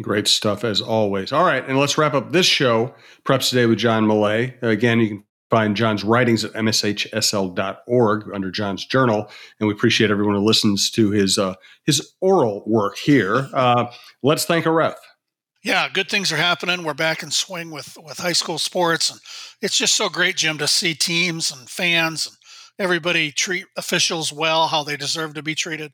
Great 0.02 0.28
stuff 0.28 0.64
as 0.64 0.82
always. 0.82 1.32
All 1.32 1.46
right, 1.46 1.66
and 1.68 1.80
let's 1.80 1.98
wrap 1.98 2.14
up 2.14 2.32
this 2.32 2.46
show, 2.46 2.94
Preps 3.24 3.50
Today 3.50 3.66
with 3.66 3.78
John 3.78 4.06
Millea. 4.06 4.62
Again, 4.62 5.00
you 5.00 5.08
can 5.08 5.24
find 5.50 5.75
John's 5.75 6.04
writings 6.04 6.44
at 6.44 6.54
mshsl.org 6.54 8.24
under 8.34 8.52
John's 8.52 8.86
Journal, 8.86 9.30
and 9.60 9.68
we 9.68 9.74
appreciate 9.74 10.12
everyone 10.12 10.36
who 10.36 10.46
listens 10.46 10.90
to 10.92 11.12
his 11.12 11.38
uh, 11.38 11.56
his 11.84 12.14
oral 12.22 12.64
work 12.66 12.98
here. 12.98 13.50
Uh, 13.54 13.92
let's 14.24 14.46
thank 14.46 14.66
a 14.66 14.72
ref. 14.72 14.96
Yeah, 15.64 15.90
good 15.90 16.10
things 16.10 16.32
are 16.32 16.38
happening. 16.38 16.84
We're 16.84 16.94
back 16.94 17.24
in 17.24 17.32
swing 17.32 17.72
with 17.72 17.98
with 18.04 18.18
high 18.18 18.34
school 18.34 18.60
sports, 18.60 19.10
and 19.10 19.20
it's 19.62 19.78
just 19.78 19.96
so 19.96 20.10
great, 20.10 20.38
Jim, 20.38 20.58
to 20.58 20.68
see 20.68 20.94
teams 20.94 21.52
and 21.52 21.70
fans 21.70 22.28
and 22.28 22.36
everybody 22.78 23.32
treat 23.32 23.66
officials 23.78 24.32
well, 24.32 24.68
how 24.68 24.84
they 24.84 24.98
deserve 24.98 25.34
to 25.36 25.44
be 25.44 25.56
treated. 25.56 25.94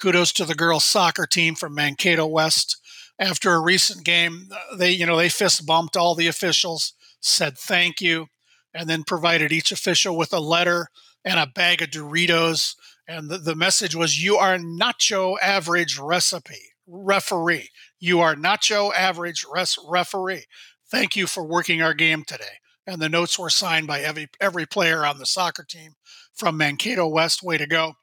Kudos 0.00 0.32
to 0.32 0.44
the 0.44 0.54
girls' 0.54 0.84
soccer 0.84 1.26
team 1.26 1.54
from 1.54 1.74
Mankato 1.74 2.26
West 2.26 2.78
after 3.18 3.52
a 3.52 3.60
recent 3.60 4.04
game, 4.04 4.48
they 4.76 4.90
you 4.90 5.06
know 5.06 5.16
they 5.16 5.28
fist 5.28 5.66
bumped 5.66 5.96
all 5.96 6.14
the 6.14 6.26
officials, 6.26 6.94
said 7.20 7.56
thank 7.56 8.00
you, 8.00 8.26
and 8.74 8.88
then 8.88 9.04
provided 9.04 9.52
each 9.52 9.72
official 9.72 10.16
with 10.16 10.32
a 10.32 10.40
letter 10.40 10.88
and 11.24 11.38
a 11.38 11.46
bag 11.46 11.82
of 11.82 11.90
Doritos. 11.90 12.74
And 13.06 13.30
the, 13.30 13.38
the 13.38 13.56
message 13.56 13.94
was, 13.94 14.22
"You 14.22 14.36
are 14.36 14.56
nacho 14.56 15.36
average 15.42 15.98
recipe 15.98 16.72
referee. 16.86 17.70
You 18.00 18.20
are 18.20 18.34
nacho 18.34 18.92
average 18.94 19.44
res- 19.52 19.78
referee. 19.86 20.44
Thank 20.90 21.16
you 21.16 21.26
for 21.26 21.44
working 21.44 21.82
our 21.82 21.94
game 21.94 22.24
today." 22.24 22.60
And 22.86 23.00
the 23.00 23.08
notes 23.08 23.38
were 23.38 23.50
signed 23.50 23.86
by 23.86 24.00
every 24.00 24.28
every 24.40 24.66
player 24.66 25.04
on 25.04 25.18
the 25.18 25.26
soccer 25.26 25.64
team 25.64 25.94
from 26.34 26.56
Mankato 26.56 27.06
West. 27.06 27.42
Way 27.42 27.58
to 27.58 27.66
go! 27.66 27.94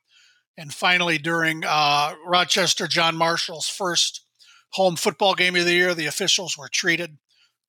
And 0.58 0.73
finally, 0.73 1.17
during 1.17 1.63
uh, 1.65 2.15
Rochester 2.25 2.86
John 2.88 3.15
Marshall's 3.15 3.69
first 3.69 4.25
home 4.71 4.97
football 4.97 5.34
game 5.34 5.55
of 5.55 5.65
the 5.65 5.73
year, 5.73 5.93
the 5.93 6.05
officials 6.05 6.58
were 6.58 6.69
treated 6.69 7.17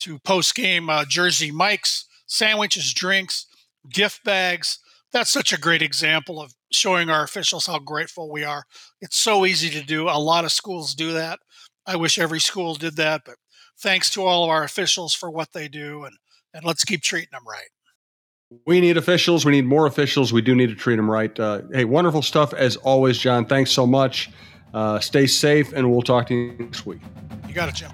to 0.00 0.18
post 0.18 0.54
game 0.54 0.90
uh, 0.90 1.04
Jersey 1.04 1.50
Mike's, 1.50 2.06
sandwiches, 2.30 2.94
drinks, 2.94 3.46
gift 3.92 4.24
bags. 4.24 4.78
That's 5.12 5.30
such 5.30 5.52
a 5.52 5.58
great 5.58 5.82
example 5.82 6.40
of 6.40 6.54
showing 6.72 7.10
our 7.10 7.24
officials 7.24 7.66
how 7.66 7.80
grateful 7.80 8.30
we 8.30 8.44
are. 8.44 8.64
It's 9.00 9.16
so 9.16 9.44
easy 9.44 9.68
to 9.70 9.84
do. 9.84 10.08
A 10.08 10.18
lot 10.18 10.44
of 10.44 10.52
schools 10.52 10.94
do 10.94 11.12
that. 11.12 11.40
I 11.86 11.96
wish 11.96 12.18
every 12.18 12.38
school 12.38 12.74
did 12.74 12.96
that, 12.96 13.22
but 13.26 13.34
thanks 13.80 14.10
to 14.10 14.22
all 14.22 14.44
of 14.44 14.50
our 14.50 14.62
officials 14.62 15.12
for 15.12 15.30
what 15.30 15.52
they 15.52 15.66
do, 15.66 16.04
and, 16.04 16.16
and 16.54 16.64
let's 16.64 16.84
keep 16.84 17.02
treating 17.02 17.30
them 17.32 17.42
right. 17.48 17.68
We 18.66 18.80
need 18.80 18.96
officials. 18.96 19.44
We 19.44 19.52
need 19.52 19.66
more 19.66 19.86
officials. 19.86 20.32
We 20.32 20.42
do 20.42 20.54
need 20.54 20.68
to 20.68 20.74
treat 20.76 20.96
them 20.96 21.10
right. 21.10 21.38
Uh, 21.38 21.62
hey, 21.72 21.84
wonderful 21.84 22.22
stuff 22.22 22.52
as 22.54 22.76
always, 22.76 23.18
John. 23.18 23.46
Thanks 23.46 23.72
so 23.72 23.86
much. 23.86 24.30
Uh, 24.72 25.00
stay 25.00 25.26
safe, 25.26 25.72
and 25.72 25.90
we'll 25.90 26.02
talk 26.02 26.28
to 26.28 26.34
you 26.34 26.52
next 26.58 26.86
week. 26.86 27.00
You 27.48 27.54
got 27.54 27.68
it, 27.68 27.74
Jim. 27.74 27.90